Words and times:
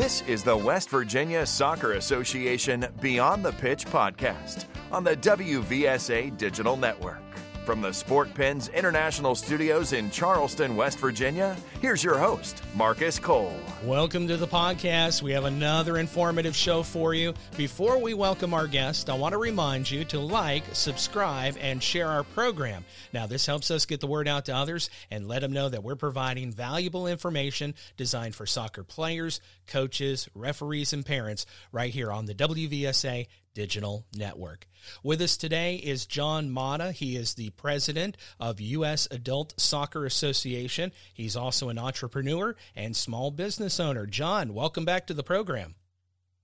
This 0.00 0.22
is 0.22 0.42
the 0.42 0.56
West 0.56 0.88
Virginia 0.88 1.44
Soccer 1.44 1.92
Association 1.92 2.86
Beyond 3.02 3.44
the 3.44 3.52
Pitch 3.52 3.84
podcast 3.84 4.64
on 4.90 5.04
the 5.04 5.14
WVSA 5.14 6.38
Digital 6.38 6.74
Network. 6.74 7.29
From 7.70 7.82
the 7.82 7.92
Sport 7.92 8.34
Pens 8.34 8.68
International 8.70 9.36
Studios 9.36 9.92
in 9.92 10.10
Charleston, 10.10 10.74
West 10.74 10.98
Virginia, 10.98 11.56
here's 11.80 12.02
your 12.02 12.18
host, 12.18 12.64
Marcus 12.74 13.20
Cole. 13.20 13.54
Welcome 13.84 14.26
to 14.26 14.36
the 14.36 14.48
podcast. 14.48 15.22
We 15.22 15.30
have 15.30 15.44
another 15.44 15.96
informative 15.96 16.56
show 16.56 16.82
for 16.82 17.14
you. 17.14 17.32
Before 17.56 17.96
we 17.96 18.12
welcome 18.12 18.54
our 18.54 18.66
guest, 18.66 19.08
I 19.08 19.14
want 19.14 19.34
to 19.34 19.38
remind 19.38 19.88
you 19.88 20.04
to 20.06 20.18
like, 20.18 20.64
subscribe, 20.72 21.56
and 21.60 21.80
share 21.80 22.08
our 22.08 22.24
program. 22.24 22.84
Now, 23.12 23.28
this 23.28 23.46
helps 23.46 23.70
us 23.70 23.86
get 23.86 24.00
the 24.00 24.08
word 24.08 24.26
out 24.26 24.46
to 24.46 24.56
others 24.56 24.90
and 25.08 25.28
let 25.28 25.38
them 25.42 25.52
know 25.52 25.68
that 25.68 25.84
we're 25.84 25.94
providing 25.94 26.50
valuable 26.50 27.06
information 27.06 27.76
designed 27.96 28.34
for 28.34 28.46
soccer 28.46 28.82
players, 28.82 29.40
coaches, 29.68 30.28
referees, 30.34 30.92
and 30.92 31.06
parents 31.06 31.46
right 31.70 31.94
here 31.94 32.10
on 32.10 32.26
the 32.26 32.34
WVSA 32.34 33.28
Digital 33.54 34.06
Network. 34.14 34.66
With 35.02 35.20
us 35.20 35.36
today 35.36 35.76
is 35.76 36.06
John 36.06 36.50
Motta. 36.50 36.92
He 36.92 37.16
is 37.16 37.34
the 37.34 37.50
president 37.50 38.16
of 38.38 38.60
U.S. 38.60 39.08
Adult 39.10 39.60
Soccer 39.60 40.06
Association. 40.06 40.92
He's 41.12 41.36
also 41.36 41.68
an 41.68 41.78
entrepreneur 41.78 42.56
and 42.76 42.96
small 42.96 43.30
business 43.30 43.80
owner. 43.80 44.06
John, 44.06 44.54
welcome 44.54 44.84
back 44.84 45.06
to 45.08 45.14
the 45.14 45.22
program. 45.22 45.74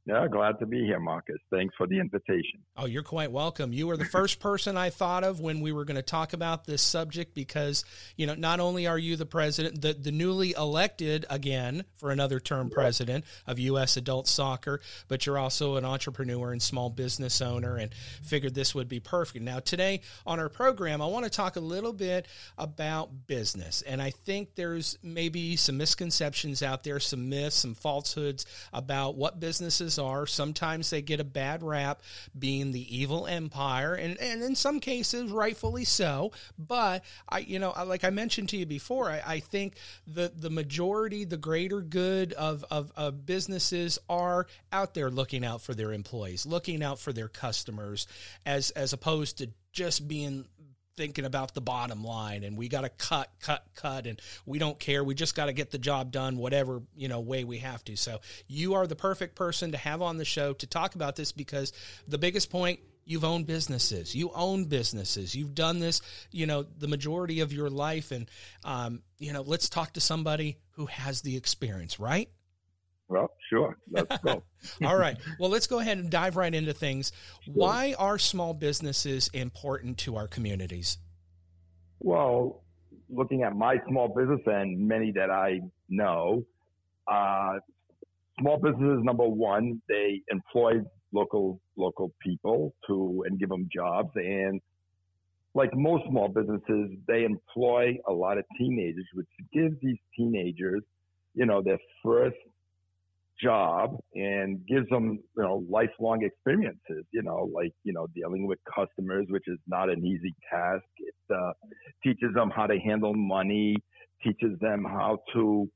Yeah, 0.06 0.28
glad 0.28 0.60
to 0.60 0.66
be 0.66 0.84
here, 0.84 1.00
Marcus. 1.00 1.38
Thanks 1.50 1.74
for 1.76 1.88
the 1.88 1.98
invitation. 1.98 2.60
Oh, 2.76 2.86
you're 2.86 3.02
quite 3.02 3.32
welcome. 3.32 3.72
You 3.72 3.88
were 3.88 3.96
the 3.96 4.04
first 4.04 4.38
person 4.38 4.76
I 4.76 4.90
thought 4.90 5.24
of 5.24 5.40
when 5.40 5.60
we 5.60 5.72
were 5.72 5.84
going 5.84 5.96
to 5.96 6.02
talk 6.02 6.32
about 6.32 6.64
this 6.64 6.80
subject 6.80 7.34
because, 7.34 7.84
you 8.16 8.28
know, 8.28 8.36
not 8.36 8.60
only 8.60 8.86
are 8.86 9.00
you 9.00 9.16
the 9.16 9.26
president, 9.26 9.82
the, 9.82 9.94
the 9.94 10.12
newly 10.12 10.52
elected 10.52 11.26
again 11.28 11.84
for 11.96 12.12
another 12.12 12.38
term 12.38 12.70
president 12.70 13.24
of 13.48 13.58
U.S. 13.58 13.96
Adult 13.96 14.28
Soccer, 14.28 14.80
but 15.08 15.26
you're 15.26 15.38
also 15.38 15.74
an 15.74 15.84
entrepreneur 15.84 16.52
and 16.52 16.62
small 16.62 16.88
business 16.88 17.42
owner 17.42 17.76
and 17.76 17.92
figured 18.22 18.54
this 18.54 18.76
would 18.76 18.88
be 18.88 19.00
perfect. 19.00 19.44
Now, 19.44 19.58
today 19.58 20.02
on 20.24 20.38
our 20.38 20.48
program, 20.48 21.02
I 21.02 21.06
want 21.06 21.24
to 21.24 21.30
talk 21.30 21.56
a 21.56 21.60
little 21.60 21.92
bit 21.92 22.28
about 22.56 23.26
business. 23.26 23.82
And 23.82 24.00
I 24.00 24.10
think 24.10 24.54
there's 24.54 24.98
maybe 25.02 25.56
some 25.56 25.76
misconceptions 25.76 26.62
out 26.62 26.84
there, 26.84 27.00
some 27.00 27.28
myths, 27.28 27.56
some 27.56 27.74
falsehoods 27.74 28.46
about 28.72 29.16
what 29.16 29.40
businesses 29.40 29.95
are. 29.98 30.26
Sometimes 30.26 30.90
they 30.90 31.02
get 31.02 31.20
a 31.20 31.24
bad 31.24 31.62
rap 31.62 32.02
being 32.38 32.72
the 32.72 32.96
evil 32.96 33.26
empire, 33.26 33.94
and, 33.94 34.18
and 34.18 34.42
in 34.42 34.54
some 34.54 34.80
cases, 34.80 35.30
rightfully 35.30 35.84
so. 35.84 36.32
But 36.58 37.04
I, 37.28 37.38
you 37.40 37.58
know, 37.58 37.72
like 37.86 38.04
I 38.04 38.10
mentioned 38.10 38.48
to 38.50 38.56
you 38.56 38.66
before, 38.66 39.10
I, 39.10 39.22
I 39.26 39.40
think 39.40 39.74
the 40.06 40.32
the 40.34 40.50
majority, 40.50 41.24
the 41.24 41.36
greater 41.36 41.80
good 41.80 42.32
of, 42.34 42.64
of, 42.70 42.92
of 42.96 43.26
businesses 43.26 43.98
are 44.08 44.46
out 44.72 44.94
there 44.94 45.10
looking 45.10 45.44
out 45.44 45.62
for 45.62 45.74
their 45.74 45.92
employees, 45.92 46.46
looking 46.46 46.82
out 46.82 46.98
for 46.98 47.12
their 47.12 47.28
customers, 47.28 48.06
as 48.44 48.70
as 48.70 48.92
opposed 48.92 49.38
to 49.38 49.50
just 49.72 50.08
being 50.08 50.46
thinking 50.96 51.24
about 51.24 51.54
the 51.54 51.60
bottom 51.60 52.02
line 52.02 52.44
and 52.44 52.56
we 52.56 52.68
got 52.68 52.82
to 52.82 52.88
cut 52.88 53.30
cut 53.40 53.64
cut 53.74 54.06
and 54.06 54.20
we 54.44 54.58
don't 54.58 54.78
care. 54.78 55.04
We 55.04 55.14
just 55.14 55.34
got 55.34 55.46
to 55.46 55.52
get 55.52 55.70
the 55.70 55.78
job 55.78 56.10
done 56.10 56.36
whatever 56.36 56.82
you 56.96 57.08
know 57.08 57.20
way 57.20 57.44
we 57.44 57.58
have 57.58 57.84
to. 57.84 57.96
So 57.96 58.20
you 58.48 58.74
are 58.74 58.86
the 58.86 58.96
perfect 58.96 59.34
person 59.34 59.72
to 59.72 59.78
have 59.78 60.02
on 60.02 60.16
the 60.16 60.24
show 60.24 60.52
to 60.54 60.66
talk 60.66 60.94
about 60.94 61.16
this 61.16 61.32
because 61.32 61.72
the 62.08 62.18
biggest 62.18 62.50
point 62.50 62.80
you've 63.04 63.24
owned 63.24 63.46
businesses. 63.46 64.14
You 64.14 64.30
own 64.34 64.64
businesses. 64.64 65.34
You've 65.34 65.54
done 65.54 65.78
this 65.78 66.00
you 66.32 66.46
know 66.46 66.64
the 66.78 66.88
majority 66.88 67.40
of 67.40 67.52
your 67.52 67.70
life 67.70 68.10
and 68.10 68.28
um, 68.64 69.02
you 69.18 69.32
know 69.32 69.42
let's 69.42 69.68
talk 69.68 69.92
to 69.94 70.00
somebody 70.00 70.58
who 70.72 70.86
has 70.86 71.22
the 71.22 71.36
experience 71.36 71.98
right 72.00 72.28
well, 73.08 73.30
sure. 73.50 73.76
Let's 73.90 74.18
go. 74.18 74.42
All 74.84 74.96
right. 74.96 75.16
Well, 75.38 75.50
let's 75.50 75.66
go 75.66 75.78
ahead 75.78 75.98
and 75.98 76.10
dive 76.10 76.36
right 76.36 76.54
into 76.54 76.72
things. 76.72 77.12
Sure. 77.44 77.54
Why 77.54 77.94
are 77.98 78.18
small 78.18 78.54
businesses 78.54 79.28
important 79.32 79.98
to 79.98 80.16
our 80.16 80.26
communities? 80.26 80.98
Well, 82.00 82.62
looking 83.08 83.42
at 83.42 83.54
my 83.54 83.76
small 83.88 84.08
business 84.08 84.40
and 84.46 84.86
many 84.88 85.12
that 85.12 85.30
I 85.30 85.60
know, 85.88 86.44
uh, 87.06 87.58
small 88.40 88.58
businesses 88.58 89.04
number 89.04 89.26
one, 89.26 89.80
they 89.88 90.22
employ 90.30 90.82
local 91.12 91.60
local 91.76 92.12
people 92.20 92.74
to 92.86 93.24
and 93.26 93.38
give 93.38 93.48
them 93.48 93.68
jobs 93.72 94.10
and 94.16 94.60
like 95.56 95.74
most 95.74 96.04
small 96.10 96.28
businesses, 96.28 96.90
they 97.08 97.24
employ 97.24 97.96
a 98.06 98.12
lot 98.12 98.36
of 98.36 98.44
teenagers, 98.58 99.06
which 99.14 99.26
gives 99.54 99.74
these 99.80 99.96
teenagers, 100.14 100.82
you 101.34 101.46
know, 101.46 101.62
their 101.62 101.78
first 102.04 102.36
job 103.42 103.98
and 104.14 104.66
gives 104.66 104.88
them, 104.88 105.18
you 105.36 105.42
know, 105.42 105.64
lifelong 105.68 106.24
experiences, 106.24 107.04
you 107.12 107.22
know, 107.22 107.50
like, 107.52 107.72
you 107.84 107.92
know, 107.92 108.06
dealing 108.14 108.46
with 108.46 108.58
customers, 108.74 109.26
which 109.28 109.44
is 109.46 109.58
not 109.66 109.88
an 109.90 110.04
easy 110.04 110.34
task. 110.50 110.84
It 110.98 111.14
uh, 111.34 111.52
teaches 112.02 112.32
them 112.34 112.50
how 112.50 112.66
to 112.66 112.78
handle 112.78 113.14
money, 113.14 113.76
teaches 114.22 114.58
them 114.60 114.84
how 114.84 115.18
to 115.34 115.68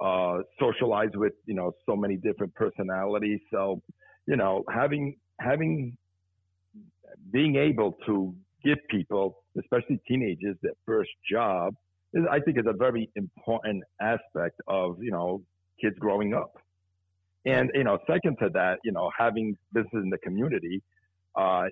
uh, 0.00 0.38
socialize 0.60 1.10
with, 1.14 1.32
you 1.46 1.54
know, 1.54 1.72
so 1.86 1.96
many 1.96 2.16
different 2.16 2.54
personalities. 2.54 3.40
So, 3.50 3.82
you 4.26 4.36
know, 4.36 4.64
having, 4.72 5.16
having, 5.40 5.96
being 7.32 7.56
able 7.56 7.92
to 8.06 8.34
give 8.64 8.78
people, 8.88 9.38
especially 9.58 10.00
teenagers, 10.06 10.56
their 10.62 10.72
first 10.86 11.10
job 11.30 11.74
is, 12.14 12.24
I 12.30 12.40
think, 12.40 12.58
is 12.58 12.66
a 12.66 12.72
very 12.72 13.10
important 13.16 13.82
aspect 14.00 14.60
of, 14.66 15.02
you 15.02 15.10
know, 15.10 15.42
kids 15.80 15.96
growing 15.98 16.34
up. 16.34 16.52
And, 17.46 17.70
you 17.74 17.84
know, 17.84 17.98
second 18.06 18.36
to 18.40 18.50
that, 18.50 18.78
you 18.84 18.92
know, 18.92 19.10
having 19.16 19.56
business 19.72 20.02
in 20.02 20.10
the 20.10 20.18
community, 20.18 20.82
uh, 21.36 21.64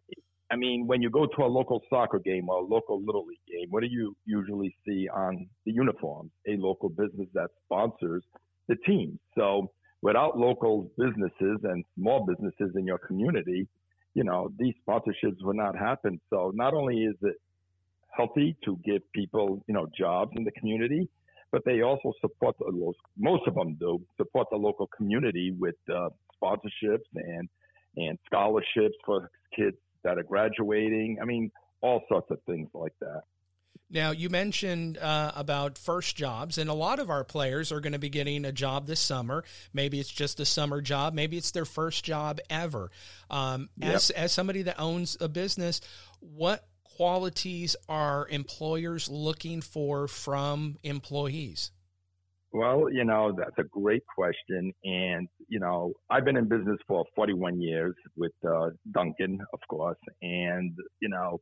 I 0.51 0.57
mean, 0.57 0.87
when 0.87 1.03
you 1.03 1.11
go 1.11 1.27
to 1.27 1.43
a 1.43 1.47
local 1.47 1.83
soccer 1.91 2.21
game 2.21 2.49
or 2.49 2.59
a 2.59 2.65
local 2.65 3.03
little 3.03 3.27
league 3.27 3.39
game, 3.49 3.67
what 3.71 3.83
do 3.83 3.89
you 3.89 4.15
usually 4.25 4.75
see 4.87 5.09
on 5.09 5.49
the 5.65 5.73
uniforms? 5.73 6.31
A 6.47 6.57
local 6.57 6.89
business 6.89 7.29
that 7.35 7.51
sponsors 7.65 8.23
the 8.69 8.77
team. 8.87 9.19
So 9.35 9.71
without 10.03 10.39
local 10.39 10.91
businesses 10.97 11.59
and 11.65 11.85
small 11.97 12.25
businesses 12.25 12.77
in 12.77 12.87
your 12.87 12.99
community, 12.99 13.67
you 14.15 14.25
know, 14.25 14.53
these 14.59 14.75
sponsorships 14.87 15.43
would 15.43 15.57
not 15.57 15.77
happen. 15.77 16.21
So 16.31 16.53
not 16.55 16.75
only 16.75 17.05
is 17.05 17.17
it 17.23 17.37
healthy 18.11 18.57
to 18.65 18.79
give 18.85 19.03
people, 19.13 19.63
you 19.67 19.75
know, 19.75 19.89
jobs 19.99 20.33
in 20.37 20.45
the 20.45 20.53
community, 20.53 21.09
but 21.53 21.65
they 21.65 21.83
also 21.83 22.13
support 22.21 22.57
the 22.59 22.93
most 23.17 23.43
of 23.47 23.55
them 23.55 23.75
do 23.75 24.01
support 24.17 24.49
the 24.51 24.57
local 24.57 24.89
community 24.89 25.55
with 25.59 25.77
uh, 25.93 26.09
sponsorships 26.43 27.07
and 27.15 27.49
and 27.97 28.19
scholarships 28.27 28.95
for 29.05 29.31
kids 29.55 29.77
that 30.05 30.19
are 30.19 30.23
graduating. 30.23 31.19
I 31.21 31.25
mean, 31.25 31.51
all 31.81 32.03
sorts 32.09 32.31
of 32.31 32.39
things 32.47 32.69
like 32.75 32.93
that. 33.01 33.23
Now, 33.89 34.11
you 34.11 34.29
mentioned 34.31 34.99
uh, 34.99 35.33
about 35.37 35.79
first 35.79 36.17
jobs, 36.17 36.59
and 36.59 36.69
a 36.69 36.75
lot 36.75 36.99
of 36.99 37.09
our 37.09 37.23
players 37.23 37.71
are 37.71 37.81
going 37.81 37.93
to 37.93 37.99
be 37.99 38.09
getting 38.09 38.45
a 38.45 38.53
job 38.53 38.87
this 38.87 38.99
summer. 38.99 39.45
Maybe 39.73 40.01
it's 40.01 40.11
just 40.11 40.41
a 40.41 40.45
summer 40.45 40.81
job, 40.81 41.15
maybe 41.15 41.37
it's 41.37 41.53
their 41.53 41.65
first 41.65 42.05
job 42.05 42.41
ever. 42.51 42.91
Um, 43.31 43.69
yep. 43.77 43.95
As 43.95 44.11
as 44.11 44.33
somebody 44.33 44.63
that 44.63 44.81
owns 44.81 45.17
a 45.21 45.29
business, 45.29 45.81
what 46.21 46.67
qualities 46.97 47.77
are 47.89 48.27
employers 48.31 49.09
looking 49.11 49.61
for 49.61 50.09
from 50.09 50.79
employees? 50.83 51.71
Well, 52.53 52.91
you 52.91 53.05
know, 53.05 53.35
that's 53.37 53.59
a 53.59 53.65
great 53.65 54.03
question. 54.07 54.73
And, 54.83 55.29
you 55.49 55.59
know, 55.59 55.93
I've 56.09 56.25
been 56.25 56.39
in 56.39 56.49
business 56.49 56.79
for 56.89 57.05
41 57.15 57.61
years 57.61 57.95
with 58.17 58.33
uh, 58.49 58.71
Dunkin', 58.93 59.41
of 59.53 59.61
course. 59.69 59.99
And, 60.23 60.75
you 61.01 61.11
know, 61.11 61.39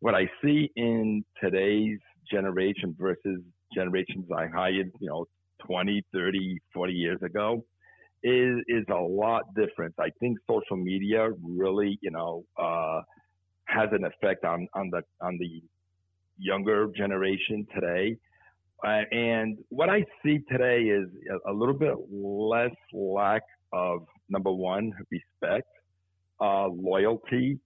what 0.00 0.14
I 0.14 0.28
see 0.44 0.70
in 0.76 1.24
today's 1.42 1.98
generation 2.30 2.94
versus 2.98 3.40
generations 3.74 4.26
I 4.36 4.46
hired, 4.46 4.92
you 5.00 5.08
know, 5.08 5.26
20, 5.66 6.02
30, 6.12 6.58
40 6.74 6.92
years 6.92 7.22
ago 7.22 7.64
is, 8.22 8.58
is 8.68 8.84
a 8.90 9.00
lot 9.00 9.54
different. 9.54 9.94
I 9.98 10.10
think 10.20 10.36
social 10.46 10.76
media 10.76 11.30
really, 11.42 11.98
you 12.02 12.10
know, 12.10 12.44
uh, 12.58 13.00
has 13.72 13.88
an 13.92 14.04
effect 14.04 14.44
on 14.44 14.68
on 14.74 14.90
the 14.90 15.02
on 15.20 15.38
the 15.38 15.62
younger 16.38 16.88
generation 16.96 17.66
today. 17.74 18.16
Uh, 18.84 19.02
and 19.12 19.58
what 19.68 19.88
I 19.88 20.04
see 20.24 20.40
today 20.50 20.82
is 20.82 21.08
a, 21.46 21.52
little 21.52 21.74
bit 21.74 21.94
less 22.10 22.74
lack 22.92 23.42
of 23.72 24.06
number 24.28 24.50
one 24.50 24.92
respect, 25.10 25.68
uh, 26.40 26.66
loyalty. 26.66 27.60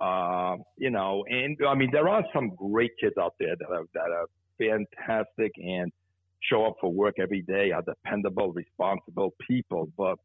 Uh, 0.00 0.56
you 0.78 0.90
know, 0.90 1.24
and 1.28 1.58
I 1.68 1.74
mean 1.74 1.90
there 1.92 2.08
are 2.08 2.24
some 2.34 2.50
great 2.56 2.92
kids 2.98 3.14
out 3.20 3.34
there 3.38 3.54
that 3.54 3.68
are 3.68 3.84
that 3.94 4.10
are 4.10 4.26
fantastic 4.58 5.52
and 5.58 5.92
show 6.40 6.64
up 6.66 6.76
for 6.80 6.90
work 6.90 7.16
every 7.20 7.42
day, 7.42 7.70
are 7.70 7.82
dependable, 7.82 8.52
responsible 8.52 9.34
people. 9.46 9.92
But 9.96 10.18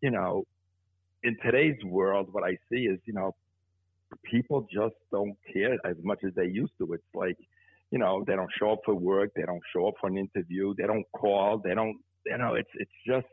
you 0.00 0.10
know, 0.10 0.44
in 1.22 1.36
today's 1.44 1.82
world, 1.84 2.28
what 2.32 2.44
I 2.44 2.58
see 2.70 2.86
is 2.86 2.98
you 3.06 3.14
know 3.14 3.34
people 4.22 4.66
just 4.72 4.94
don't 5.10 5.36
care 5.52 5.74
as 5.84 5.96
much 6.02 6.20
as 6.26 6.32
they 6.34 6.46
used 6.46 6.72
to. 6.78 6.92
It's 6.92 7.02
like, 7.14 7.36
you 7.90 7.98
know, 7.98 8.24
they 8.26 8.34
don't 8.34 8.50
show 8.58 8.72
up 8.72 8.80
for 8.84 8.94
work, 8.94 9.30
they 9.36 9.42
don't 9.42 9.62
show 9.74 9.88
up 9.88 9.94
for 10.00 10.08
an 10.08 10.16
interview, 10.16 10.74
they 10.76 10.86
don't 10.86 11.04
call, 11.12 11.60
they 11.62 11.74
don't, 11.74 11.96
you 12.26 12.38
know, 12.38 12.54
it's 12.54 12.70
it's 12.74 12.90
just 13.06 13.26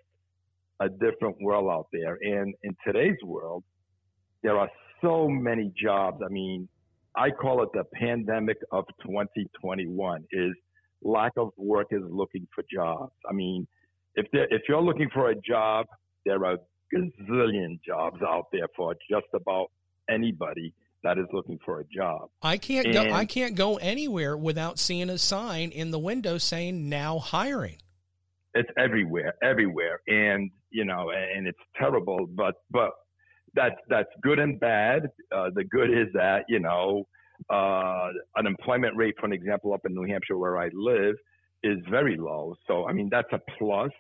a 0.79 0.89
different 0.89 1.35
world 1.41 1.69
out 1.69 1.87
there. 1.91 2.17
And 2.21 2.53
in 2.63 2.75
today's 2.85 3.17
world, 3.23 3.63
there 4.43 4.57
are 4.57 4.69
so 5.01 5.27
many 5.27 5.71
jobs. 5.81 6.21
I 6.25 6.29
mean, 6.29 6.67
I 7.15 7.31
call 7.31 7.63
it 7.63 7.69
the 7.73 7.83
pandemic 7.93 8.57
of 8.71 8.85
2021 9.05 10.23
is 10.31 10.53
lack 11.01 11.33
of 11.37 11.51
work 11.57 11.87
is 11.91 12.01
looking 12.09 12.47
for 12.53 12.63
jobs. 12.71 13.13
I 13.29 13.33
mean, 13.33 13.67
if 14.15 14.27
if 14.33 14.63
you're 14.67 14.81
looking 14.81 15.09
for 15.13 15.29
a 15.29 15.35
job, 15.35 15.85
there 16.25 16.45
are 16.45 16.57
gazillion 16.93 17.79
jobs 17.85 18.21
out 18.21 18.47
there 18.51 18.67
for 18.75 18.95
just 19.09 19.27
about 19.33 19.67
anybody 20.09 20.73
that 21.03 21.17
is 21.17 21.25
looking 21.31 21.59
for 21.63 21.79
a 21.79 21.85
job. 21.85 22.29
I 22.41 22.57
can't 22.57 22.87
and, 22.87 22.93
go 22.93 23.13
I 23.13 23.25
can't 23.25 23.55
go 23.55 23.77
anywhere 23.77 24.35
without 24.35 24.79
seeing 24.79 25.09
a 25.09 25.17
sign 25.17 25.71
in 25.71 25.91
the 25.91 25.99
window 25.99 26.37
saying 26.37 26.89
now 26.89 27.19
hiring. 27.19 27.77
It's 28.53 28.69
everywhere, 28.77 29.35
everywhere. 29.41 30.01
And 30.07 30.51
you 30.71 30.85
know, 30.85 31.11
and 31.11 31.47
it's 31.47 31.59
terrible, 31.77 32.27
but 32.27 32.55
but 32.69 32.91
that's 33.53 33.75
that's 33.89 34.09
good 34.21 34.39
and 34.39 34.59
bad. 34.59 35.09
Uh, 35.31 35.49
the 35.53 35.63
good 35.63 35.89
is 35.89 36.07
that 36.13 36.45
you 36.49 36.59
know, 36.59 37.07
uh, 37.49 38.09
unemployment 38.37 38.95
rate, 38.95 39.15
for 39.19 39.25
an 39.25 39.33
example, 39.33 39.73
up 39.73 39.81
in 39.85 39.93
New 39.93 40.05
Hampshire 40.05 40.37
where 40.37 40.57
I 40.57 40.69
live, 40.73 41.15
is 41.63 41.77
very 41.89 42.17
low. 42.17 42.55
So 42.67 42.87
I 42.87 42.93
mean 42.93 43.09
that's 43.11 43.31
a 43.31 43.39
plus. 43.57 43.91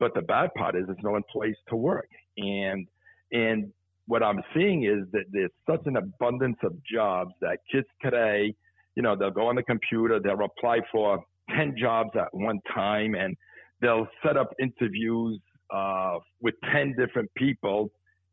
But 0.00 0.14
the 0.14 0.22
bad 0.22 0.54
part 0.54 0.76
is 0.76 0.86
there's 0.86 0.98
no 1.02 1.10
one 1.10 1.24
place 1.30 1.56
to 1.68 1.76
work, 1.76 2.08
and 2.36 2.86
and 3.32 3.72
what 4.08 4.22
I'm 4.22 4.42
seeing 4.54 4.84
is 4.84 5.06
that 5.12 5.24
there's 5.30 5.50
such 5.70 5.82
an 5.84 5.96
abundance 5.96 6.56
of 6.64 6.72
jobs 6.82 7.32
that 7.42 7.58
kids 7.70 7.86
today, 8.02 8.54
you 8.96 9.02
know, 9.02 9.14
they'll 9.14 9.30
go 9.30 9.46
on 9.48 9.54
the 9.54 9.62
computer, 9.62 10.18
they'll 10.18 10.42
apply 10.44 10.80
for 10.90 11.22
10 11.54 11.76
jobs 11.78 12.10
at 12.18 12.28
one 12.32 12.58
time, 12.74 13.14
and 13.14 13.36
they'll 13.82 14.08
set 14.24 14.38
up 14.38 14.54
interviews 14.58 15.38
uh, 15.70 16.18
with 16.40 16.54
10 16.72 16.94
different 16.98 17.30
people, 17.36 17.90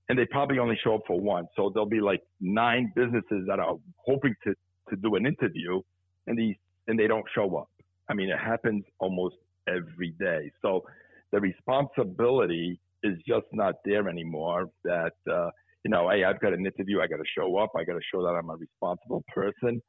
and 0.08 0.18
they 0.18 0.26
probably 0.26 0.60
only 0.60 0.80
show 0.82 0.96
up 0.96 1.02
for 1.06 1.20
one. 1.20 1.46
So 1.58 1.70
there'll 1.74 1.90
be 1.90 2.00
like 2.00 2.22
nine 2.40 2.94
businesses 2.96 3.46
that 3.48 3.60
are 3.60 3.76
hoping 3.98 4.34
to, 4.46 4.56
to 4.90 4.96
do 4.96 5.16
an 5.16 5.26
interview, 5.26 5.82
and 6.28 6.38
these 6.40 6.56
and 6.88 6.98
they 7.00 7.08
don't 7.08 7.26
show 7.34 7.58
up. 7.58 7.70
I 8.10 8.14
mean, 8.14 8.30
it 8.30 8.38
happens 8.38 8.84
almost 9.00 9.36
every 9.68 10.14
day. 10.20 10.52
So 10.62 10.84
the 11.32 11.40
responsibility 11.40 12.80
is 13.04 13.18
just 13.28 13.48
not 13.52 13.76
there 13.84 14.08
anymore. 14.08 14.70
That 14.84 15.14
uh, 15.30 15.50
you 15.86 15.92
know, 15.92 16.10
hey, 16.10 16.24
I've 16.24 16.40
got 16.40 16.52
an 16.52 16.66
interview, 16.66 17.00
I 17.00 17.06
got 17.06 17.18
to 17.18 17.30
show 17.38 17.58
up, 17.58 17.74
I 17.78 17.84
got 17.84 17.94
to 17.94 18.02
show 18.12 18.24
that 18.24 18.30
I'm 18.30 18.50
a 18.50 18.56
responsible 18.56 19.24
person. 19.32 19.80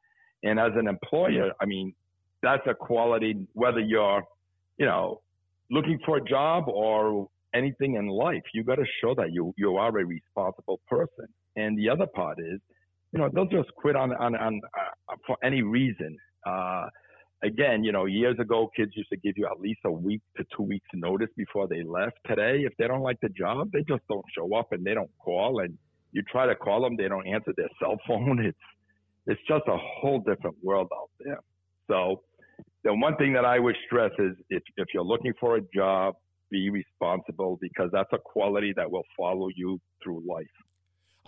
And 0.43 0.59
as 0.59 0.71
an 0.75 0.87
employer, 0.87 1.51
I 1.59 1.65
mean, 1.65 1.91
that's 2.43 2.61
a 2.67 2.75
quality, 2.75 3.47
whether 3.53 3.79
you're, 3.79 4.21
you 4.77 4.85
know, 4.85 5.21
looking 5.71 5.99
for 6.05 6.17
a 6.17 6.23
job 6.23 6.65
or 6.67 7.27
anything 7.55 7.95
in 7.95 8.07
life, 8.07 8.43
you 8.53 8.63
got 8.63 8.75
to 8.75 8.85
show 9.01 9.15
that 9.15 9.33
you, 9.33 9.55
you 9.57 9.75
are 9.77 9.89
a 9.89 10.05
responsible 10.05 10.79
person. 10.87 11.25
And 11.55 11.75
the 11.75 11.89
other 11.89 12.05
part 12.05 12.37
is, 12.39 12.59
you 13.11 13.17
know, 13.17 13.31
they'll 13.33 13.47
just 13.47 13.73
quit 13.73 13.95
on, 13.95 14.13
on, 14.17 14.35
on, 14.35 14.61
uh, 14.77 15.15
for 15.25 15.35
any 15.43 15.63
reason. 15.63 16.15
Uh, 16.45 16.89
again, 17.41 17.83
you 17.83 17.91
know, 17.91 18.05
years 18.05 18.37
ago, 18.37 18.69
kids 18.75 18.91
used 18.93 19.09
to 19.09 19.17
give 19.17 19.33
you 19.35 19.47
at 19.47 19.59
least 19.59 19.79
a 19.85 19.91
week 19.91 20.21
to 20.37 20.45
two 20.55 20.61
weeks 20.61 20.85
notice 20.93 21.29
before 21.35 21.67
they 21.67 21.81
left. 21.81 22.17
Today, 22.27 22.65
if 22.65 22.73
they 22.77 22.85
don't 22.85 23.01
like 23.01 23.19
the 23.21 23.29
job, 23.29 23.71
they 23.73 23.81
just 23.87 24.03
don't 24.07 24.25
show 24.35 24.53
up 24.53 24.73
and 24.73 24.85
they 24.85 24.93
don't 24.93 25.09
call. 25.17 25.61
And 25.61 25.75
you 26.11 26.21
try 26.23 26.45
to 26.47 26.55
call 26.55 26.81
them, 26.81 26.95
they 26.95 27.07
don't 27.07 27.27
answer 27.27 27.53
their 27.55 27.69
cell 27.79 27.97
phone. 28.07 28.39
It's 28.45 28.57
it's 29.29 29.41
just 29.45 29.63
a 29.67 29.77
whole 29.77 30.19
different 30.19 30.55
world 30.63 30.87
out 30.95 31.09
there. 31.19 31.41
So 31.87 32.21
the 32.85 32.93
one 32.93 33.17
thing 33.17 33.33
that 33.33 33.43
I 33.43 33.59
would 33.59 33.75
stress 33.85 34.11
is 34.17 34.35
if 34.49 34.63
if 34.77 34.87
you're 34.93 35.03
looking 35.03 35.33
for 35.39 35.57
a 35.57 35.61
job, 35.75 36.15
be 36.49 36.69
responsible 36.69 37.57
because 37.59 37.89
that's 37.91 38.11
a 38.13 38.19
quality 38.19 38.73
that 38.77 38.89
will 38.89 39.03
follow 39.17 39.49
you 39.53 39.79
through 40.01 40.23
life. 40.27 40.47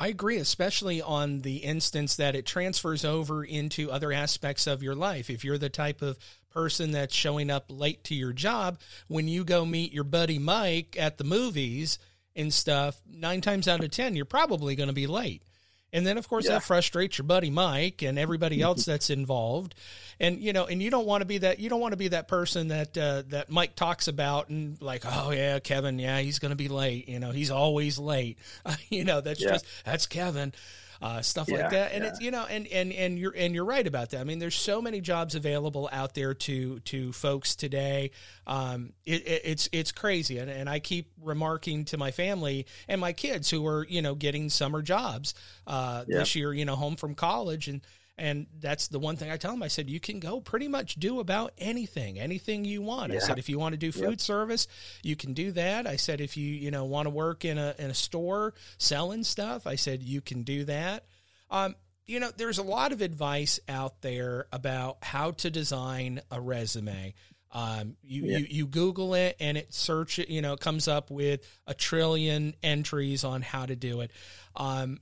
I 0.02 0.08
agree, 0.08 0.38
especially 0.38 1.02
on 1.02 1.42
the 1.42 1.58
instance 1.58 2.16
that 2.16 2.34
it 2.34 2.46
transfers 2.46 3.04
over 3.04 3.44
into 3.44 3.92
other 3.92 4.14
aspects 4.14 4.66
of 4.66 4.82
your 4.82 4.96
life. 4.96 5.30
If 5.30 5.44
you're 5.44 5.58
the 5.58 5.68
type 5.68 6.02
of 6.02 6.18
person 6.52 6.92
that's 6.92 7.14
showing 7.14 7.52
up 7.52 7.66
late 7.68 8.06
to 8.06 8.16
your 8.16 8.32
job, 8.32 8.80
when 9.10 9.28
you 9.28 9.44
go 9.44 9.66
meet 9.66 9.92
your 9.92 10.06
buddy 10.06 10.40
Mike 10.40 10.96
at 10.98 11.18
the 11.18 11.26
movies, 11.26 12.00
and 12.40 12.54
stuff, 12.54 13.00
nine 13.12 13.42
times 13.42 13.68
out 13.68 13.84
of 13.84 13.92
10, 13.92 14.16
you're 14.16 14.26
probably 14.26 14.76
going 14.76 14.90
to 14.90 14.94
be 14.94 15.08
late. 15.08 15.44
And 15.92 16.06
then, 16.06 16.18
of 16.18 16.28
course, 16.28 16.46
yeah. 16.46 16.54
that 16.54 16.64
frustrates 16.64 17.18
your 17.18 17.26
buddy 17.26 17.50
Mike 17.50 18.02
and 18.04 18.20
everybody 18.20 18.62
else 18.64 18.86
that's 18.86 19.10
involved. 19.10 19.76
And 20.20 20.42
you 20.42 20.54
know, 20.54 20.66
and 20.66 20.84
you 20.84 20.92
don't 20.92 21.06
want 21.06 21.22
to 21.22 21.26
be 21.26 21.40
that. 21.40 21.60
You 21.60 21.70
don't 21.70 21.80
want 21.80 21.94
to 21.94 21.98
be 21.98 22.10
that 22.10 22.28
person 22.28 22.68
that 22.68 22.98
uh, 22.98 23.24
that 23.30 23.50
Mike 23.50 23.76
talks 23.76 24.08
about 24.08 24.50
and 24.50 24.80
like, 24.82 25.04
oh 25.06 25.32
yeah, 25.32 25.60
Kevin, 25.60 25.98
yeah, 25.98 26.20
he's 26.20 26.40
going 26.40 26.52
to 26.52 26.58
be 26.58 26.68
late. 26.68 27.08
You 27.08 27.20
know, 27.20 27.32
he's 27.32 27.52
always 27.52 27.98
late. 27.98 28.38
Uh, 28.66 28.76
you 28.90 29.06
know, 29.06 29.22
that's 29.22 29.42
yeah. 29.42 29.52
just 29.52 29.66
that's 29.86 30.06
Kevin 30.06 30.54
uh, 31.02 31.22
stuff 31.22 31.48
yeah, 31.50 31.62
like 31.62 31.72
that. 31.72 31.94
And 31.94 32.04
yeah. 32.04 32.10
it's 32.10 32.22
you 32.22 32.32
know, 32.32 32.46
and 32.50 32.68
and 32.68 32.92
and 32.92 33.18
you're 33.18 33.34
and 33.36 33.56
you're 33.56 33.66
right 33.66 33.86
about 33.86 34.10
that. 34.12 34.22
I 34.22 34.24
mean, 34.24 34.40
there's 34.40 34.56
so 34.56 34.82
many 34.82 35.02
jobs 35.02 35.36
available 35.36 35.90
out 35.92 36.14
there 36.14 36.34
to 36.34 36.80
to 36.80 37.14
folks 37.14 37.56
today. 37.56 38.12
Um, 38.46 38.94
it, 39.06 39.28
it, 39.28 39.42
it's 39.46 39.70
it's 39.72 39.92
crazy, 39.92 40.38
and, 40.40 40.50
and 40.50 40.70
I 40.70 40.80
keep 40.80 41.12
remarking 41.22 41.86
to 41.86 41.98
my 41.98 42.12
family 42.12 42.66
and 42.88 43.00
my 43.00 43.14
kids 43.14 43.50
who 43.50 43.66
are 43.68 43.86
you 43.88 44.02
know 44.02 44.16
getting 44.16 44.50
summer 44.50 44.82
jobs 44.82 45.34
uh, 45.68 46.04
yeah. 46.08 46.20
this 46.20 46.36
year, 46.36 46.54
you 46.54 46.66
know, 46.66 46.76
home 46.76 46.96
from 46.96 47.16
college 47.16 47.68
and. 47.68 47.82
And 48.20 48.48
that's 48.60 48.90
the 48.90 49.00
one 49.00 49.16
thing 49.16 49.32
I 49.32 49.38
tell 49.38 49.52
them. 49.52 49.64
I 49.64 49.70
said, 49.70 49.90
you 49.90 50.00
can 50.00 50.20
go 50.20 50.42
pretty 50.42 50.68
much 50.68 50.96
do 50.96 51.22
about 51.22 51.54
anything, 51.58 52.20
anything 52.20 52.66
you 52.66 52.82
want. 52.82 53.14
Yeah. 53.14 53.20
I 53.20 53.22
said, 53.22 53.40
if 53.40 53.48
you 53.48 53.58
want 53.58 53.74
to 53.74 53.78
do 53.78 53.92
food 53.92 54.10
yep. 54.10 54.22
service, 54.22 54.68
you 55.02 55.16
can 55.16 55.34
do 55.34 55.54
that. 55.54 55.88
I 55.88 55.96
said, 55.96 56.20
if 56.20 56.36
you, 56.36 56.46
you 56.46 56.70
know, 56.70 56.84
want 56.84 57.06
to 57.06 57.10
work 57.12 57.46
in 57.46 57.58
a, 57.58 57.74
in 57.80 57.90
a 57.90 57.94
store 57.94 58.54
selling 58.78 59.24
stuff, 59.24 59.66
I 59.66 59.76
said, 59.76 60.04
you 60.04 60.20
can 60.20 60.44
do 60.44 60.66
that. 60.66 61.06
Um, 61.50 61.76
you 62.06 62.20
know, 62.20 62.30
there's 62.36 62.58
a 62.58 62.64
lot 62.64 62.92
of 62.92 63.02
advice 63.02 63.60
out 63.70 64.02
there 64.02 64.48
about 64.52 64.98
how 65.02 65.32
to 65.32 65.50
design 65.50 66.22
a 66.30 66.42
resume. 66.42 67.14
Um, 67.52 67.96
you, 68.04 68.26
yeah. 68.26 68.38
you, 68.40 68.48
you 68.50 68.68
Google 68.68 69.14
it 69.16 69.36
and 69.40 69.58
it 69.58 69.74
search 69.74 70.20
it, 70.20 70.30
you 70.30 70.42
know, 70.42 70.54
it 70.54 70.60
comes 70.60 70.88
up 70.88 71.10
with 71.10 71.42
a 71.66 71.74
trillion 71.74 72.56
entries 72.62 73.24
on 73.24 73.42
how 73.42 73.66
to 73.66 73.76
do 73.76 74.02
it. 74.02 74.12
Um, 74.56 75.00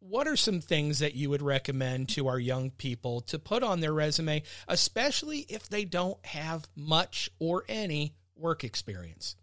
what 0.00 0.26
are 0.26 0.36
some 0.36 0.60
things 0.60 1.00
that 1.00 1.14
you 1.14 1.30
would 1.30 1.42
recommend 1.42 2.08
to 2.10 2.28
our 2.28 2.38
young 2.38 2.70
people 2.70 3.20
to 3.22 3.38
put 3.38 3.62
on 3.62 3.80
their 3.80 3.92
resume, 3.92 4.42
especially 4.66 5.40
if 5.48 5.68
they 5.68 5.84
don't 5.84 6.24
have 6.24 6.66
much 6.76 7.30
or 7.38 7.64
any 7.68 8.14
work 8.36 8.64
experience? 8.64 9.36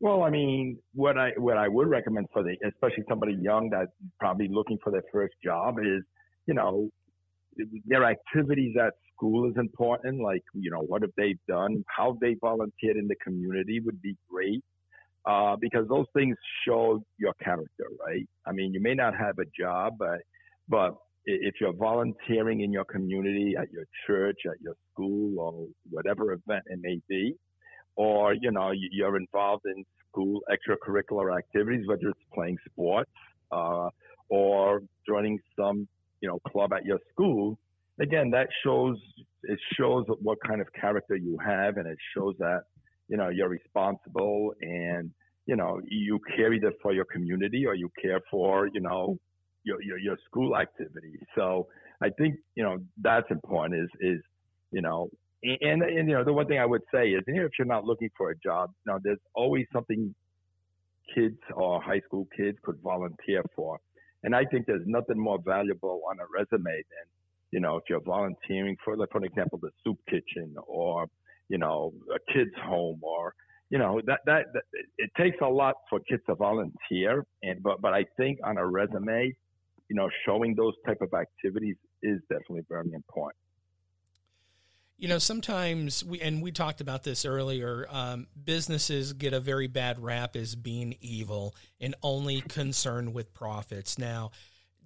Well, 0.00 0.22
I 0.22 0.30
mean, 0.30 0.78
what 0.94 1.18
I 1.18 1.30
what 1.36 1.56
I 1.56 1.66
would 1.66 1.88
recommend 1.88 2.28
for 2.32 2.44
the 2.44 2.56
especially 2.66 3.04
somebody 3.08 3.34
young 3.34 3.68
that's 3.70 3.90
probably 4.20 4.48
looking 4.48 4.78
for 4.82 4.92
their 4.92 5.02
first 5.12 5.34
job 5.42 5.78
is, 5.80 6.04
you 6.46 6.54
know, 6.54 6.88
their 7.84 8.04
activities 8.04 8.76
at 8.80 8.94
school 9.12 9.50
is 9.50 9.56
important. 9.56 10.20
Like, 10.20 10.44
you 10.54 10.70
know, 10.70 10.80
what 10.80 11.02
have 11.02 11.10
they 11.16 11.34
done? 11.48 11.84
How 11.88 12.16
they 12.20 12.36
volunteered 12.40 12.96
in 12.96 13.08
the 13.08 13.16
community 13.16 13.80
would 13.80 14.00
be 14.00 14.16
great 14.30 14.62
uh, 15.26 15.56
because 15.60 15.86
those 15.88 16.06
things 16.14 16.36
show 16.66 17.02
your 17.18 17.32
character, 17.42 17.86
right? 18.06 18.26
I 18.46 18.52
mean, 18.52 18.72
you 18.72 18.80
may 18.80 18.94
not 18.94 19.14
have 19.16 19.38
a 19.38 19.44
job, 19.58 19.94
but 19.98 20.20
but 20.68 20.96
if 21.24 21.56
you're 21.60 21.74
volunteering 21.74 22.60
in 22.60 22.72
your 22.72 22.84
community, 22.84 23.54
at 23.58 23.70
your 23.70 23.84
church, 24.06 24.38
at 24.46 24.60
your 24.60 24.74
school, 24.92 25.38
or 25.38 25.66
whatever 25.90 26.32
event 26.32 26.64
it 26.66 26.78
may 26.80 27.00
be, 27.08 27.34
or 27.96 28.34
you 28.34 28.50
know 28.50 28.72
you're 28.72 29.16
involved 29.16 29.64
in 29.66 29.84
school 30.10 30.40
extracurricular 30.50 31.36
activities, 31.36 31.86
whether 31.86 32.08
it's 32.08 32.20
playing 32.32 32.56
sports 32.70 33.10
uh, 33.52 33.90
or 34.28 34.82
joining 35.06 35.38
some 35.58 35.86
you 36.20 36.28
know 36.28 36.38
club 36.50 36.72
at 36.72 36.84
your 36.84 36.98
school, 37.12 37.58
again 38.00 38.30
that 38.30 38.48
shows 38.64 38.96
it 39.42 39.58
shows 39.78 40.04
what 40.22 40.38
kind 40.46 40.60
of 40.60 40.72
character 40.72 41.16
you 41.16 41.38
have, 41.44 41.76
and 41.76 41.86
it 41.86 41.98
shows 42.16 42.34
that 42.38 42.62
you 43.08 43.16
know 43.16 43.28
you're 43.28 43.48
responsible 43.48 44.54
and 44.60 45.10
you 45.46 45.56
know 45.56 45.80
you 45.88 46.20
carry 46.36 46.58
that 46.60 46.74
for 46.82 46.92
your 46.92 47.04
community 47.06 47.66
or 47.66 47.74
you 47.74 47.90
care 48.00 48.20
for 48.30 48.68
you 48.72 48.80
know 48.80 49.18
your 49.64 49.82
your, 49.82 49.98
your 49.98 50.16
school 50.26 50.56
activity. 50.56 51.18
So 51.34 51.68
i 52.00 52.08
think 52.10 52.36
you 52.54 52.62
know 52.62 52.78
that's 53.02 53.30
important 53.30 53.74
is 53.74 53.88
is 54.00 54.20
you 54.70 54.82
know 54.82 55.08
and, 55.42 55.82
and 55.82 56.08
you 56.08 56.14
know 56.14 56.24
the 56.24 56.32
one 56.32 56.46
thing 56.46 56.58
i 56.58 56.66
would 56.66 56.82
say 56.92 57.10
is 57.10 57.22
even 57.28 57.42
if 57.42 57.52
you're 57.58 57.66
not 57.66 57.84
looking 57.84 58.10
for 58.16 58.30
a 58.30 58.36
job 58.38 58.70
you 58.84 58.92
know 58.92 58.98
there's 59.02 59.18
always 59.34 59.66
something 59.72 60.14
kids 61.14 61.38
or 61.54 61.82
high 61.82 62.00
school 62.00 62.26
kids 62.36 62.58
could 62.62 62.78
volunteer 62.82 63.42
for. 63.56 63.78
And 64.24 64.34
i 64.34 64.44
think 64.44 64.66
there's 64.66 64.86
nothing 64.86 65.18
more 65.18 65.38
valuable 65.44 66.02
on 66.10 66.18
a 66.18 66.26
resume 66.36 66.64
than 66.92 67.06
you 67.52 67.60
know 67.60 67.76
if 67.76 67.84
you're 67.88 68.00
volunteering 68.00 68.76
for 68.84 68.96
like 68.96 69.10
for 69.10 69.24
example 69.24 69.58
the 69.62 69.70
soup 69.82 69.98
kitchen 70.08 70.54
or 70.66 71.06
you 71.48 71.58
know, 71.58 71.92
a 72.14 72.32
kid's 72.32 72.54
home 72.62 73.00
or, 73.02 73.34
you 73.70 73.78
know, 73.78 74.00
that, 74.06 74.20
that, 74.26 74.46
that 74.54 74.62
it 74.96 75.10
takes 75.16 75.36
a 75.42 75.48
lot 75.48 75.74
for 75.90 76.00
kids 76.00 76.22
to 76.28 76.34
volunteer. 76.34 77.24
And, 77.42 77.62
but, 77.62 77.80
but 77.80 77.92
I 77.92 78.04
think 78.16 78.38
on 78.44 78.58
a 78.58 78.66
resume, 78.66 79.34
you 79.88 79.96
know, 79.96 80.08
showing 80.26 80.54
those 80.54 80.74
type 80.86 81.00
of 81.00 81.12
activities 81.14 81.76
is 82.02 82.20
definitely 82.30 82.64
very 82.68 82.92
important. 82.92 83.36
You 85.00 85.06
know, 85.06 85.18
sometimes 85.18 86.04
we 86.04 86.20
and 86.20 86.42
we 86.42 86.50
talked 86.50 86.80
about 86.80 87.04
this 87.04 87.24
earlier. 87.24 87.86
Um, 87.88 88.26
businesses 88.44 89.12
get 89.12 89.32
a 89.32 89.38
very 89.38 89.68
bad 89.68 90.02
rap 90.02 90.34
as 90.34 90.56
being 90.56 90.96
evil 91.00 91.54
and 91.80 91.94
only 92.02 92.40
concerned 92.40 93.14
with 93.14 93.32
profits. 93.32 93.96
Now, 93.96 94.32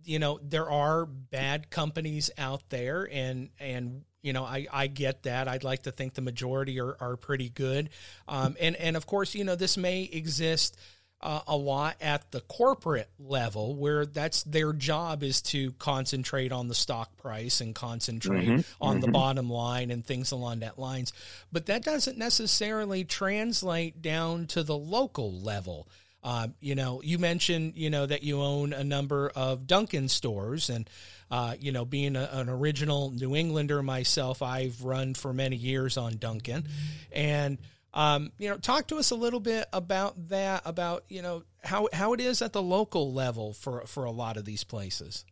you 0.04 0.18
know, 0.18 0.38
there 0.42 0.70
are 0.70 1.06
bad 1.06 1.70
companies 1.70 2.30
out 2.38 2.68
there, 2.70 3.08
and 3.10 3.50
and 3.58 4.04
you 4.22 4.32
know, 4.32 4.44
I, 4.44 4.66
I 4.72 4.86
get 4.86 5.24
that. 5.24 5.48
I'd 5.48 5.64
like 5.64 5.82
to 5.82 5.92
think 5.92 6.14
the 6.14 6.22
majority 6.22 6.80
are, 6.80 6.96
are 7.00 7.16
pretty 7.16 7.48
good. 7.48 7.90
Um, 8.28 8.56
and, 8.60 8.76
and 8.76 8.96
of 8.96 9.04
course, 9.04 9.34
you 9.34 9.42
know, 9.44 9.56
this 9.56 9.76
may 9.76 10.04
exist 10.04 10.76
uh, 11.20 11.40
a 11.46 11.56
lot 11.56 11.96
at 12.00 12.30
the 12.32 12.40
corporate 12.40 13.08
level 13.18 13.76
where 13.76 14.04
that's 14.06 14.42
their 14.42 14.72
job 14.72 15.22
is 15.22 15.40
to 15.40 15.72
concentrate 15.72 16.50
on 16.50 16.68
the 16.68 16.74
stock 16.74 17.16
price 17.16 17.60
and 17.60 17.74
concentrate 17.74 18.48
mm-hmm. 18.48 18.84
on 18.84 18.96
mm-hmm. 18.96 19.00
the 19.06 19.12
bottom 19.12 19.48
line 19.48 19.90
and 19.90 20.04
things 20.04 20.32
along 20.32 20.60
that 20.60 20.78
lines. 20.78 21.12
But 21.52 21.66
that 21.66 21.84
doesn't 21.84 22.18
necessarily 22.18 23.04
translate 23.04 24.02
down 24.02 24.46
to 24.48 24.62
the 24.62 24.76
local 24.76 25.32
level. 25.32 25.88
Uh, 26.24 26.46
you 26.60 26.76
know, 26.76 27.02
you 27.02 27.18
mentioned, 27.18 27.72
you 27.74 27.90
know, 27.90 28.06
that 28.06 28.22
you 28.22 28.40
own 28.40 28.72
a 28.72 28.84
number 28.84 29.32
of 29.34 29.66
Dunkin' 29.66 30.08
stores 30.08 30.70
and, 30.70 30.88
uh, 31.32 31.54
you 31.58 31.72
know, 31.72 31.84
being 31.84 32.14
a, 32.14 32.28
an 32.32 32.48
original 32.48 33.10
New 33.10 33.34
Englander 33.34 33.82
myself, 33.82 34.40
I've 34.40 34.84
run 34.84 35.14
for 35.14 35.32
many 35.32 35.56
years 35.56 35.96
on 35.96 36.18
Dunkin'. 36.18 36.68
And, 37.10 37.58
um, 37.92 38.30
you 38.38 38.48
know, 38.48 38.56
talk 38.56 38.86
to 38.88 38.98
us 38.98 39.10
a 39.10 39.16
little 39.16 39.40
bit 39.40 39.66
about 39.72 40.28
that, 40.28 40.62
about, 40.64 41.02
you 41.08 41.22
know, 41.22 41.42
how, 41.64 41.88
how 41.92 42.12
it 42.12 42.20
is 42.20 42.40
at 42.40 42.52
the 42.52 42.62
local 42.62 43.12
level 43.12 43.52
for, 43.52 43.84
for 43.86 44.04
a 44.04 44.12
lot 44.12 44.36
of 44.36 44.44
these 44.44 44.62
places. 44.62 45.24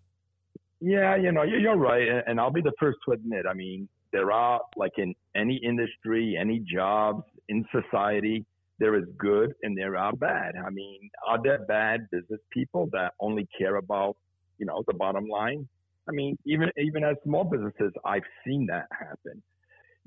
Yeah, 0.80 1.14
you 1.14 1.30
know, 1.30 1.44
you're 1.44 1.76
right. 1.76 2.24
And 2.26 2.40
I'll 2.40 2.50
be 2.50 2.62
the 2.62 2.72
first 2.80 2.98
to 3.06 3.12
admit, 3.12 3.44
I 3.48 3.54
mean, 3.54 3.88
there 4.12 4.32
are, 4.32 4.60
like 4.76 4.94
in 4.96 5.14
any 5.36 5.56
industry, 5.56 6.36
any 6.36 6.58
jobs 6.58 7.22
in 7.48 7.64
society, 7.70 8.44
there 8.80 8.96
is 8.96 9.04
good 9.18 9.52
and 9.62 9.76
there 9.76 9.96
are 9.96 10.12
bad. 10.14 10.54
I 10.56 10.70
mean, 10.70 11.10
are 11.28 11.38
there 11.40 11.58
bad 11.68 12.08
business 12.10 12.40
people 12.50 12.88
that 12.92 13.12
only 13.20 13.46
care 13.56 13.76
about, 13.76 14.16
you 14.58 14.66
know, 14.66 14.82
the 14.86 14.94
bottom 14.94 15.28
line? 15.28 15.68
I 16.08 16.12
mean, 16.12 16.36
even 16.46 16.70
even 16.76 17.04
as 17.04 17.16
small 17.22 17.44
businesses, 17.44 17.92
I've 18.04 18.24
seen 18.44 18.66
that 18.66 18.86
happen. 18.90 19.42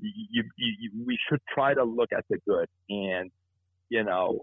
You, 0.00 0.42
you, 0.58 0.74
you, 0.80 0.90
we 1.06 1.16
should 1.28 1.40
try 1.54 1.72
to 1.72 1.84
look 1.84 2.10
at 2.12 2.24
the 2.28 2.36
good, 2.46 2.68
and 2.90 3.30
you 3.88 4.02
know, 4.02 4.40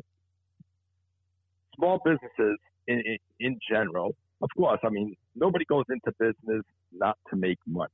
small 1.76 2.00
businesses 2.04 2.58
in, 2.88 3.04
in, 3.06 3.18
in 3.42 3.60
general. 3.70 4.16
Of 4.42 4.50
course, 4.58 4.80
I 4.84 4.90
mean, 4.90 5.16
nobody 5.36 5.66
goes 5.66 5.86
into 5.90 6.12
business 6.18 6.64
not 6.94 7.18
to 7.30 7.36
make 7.36 7.60
money. 7.68 7.92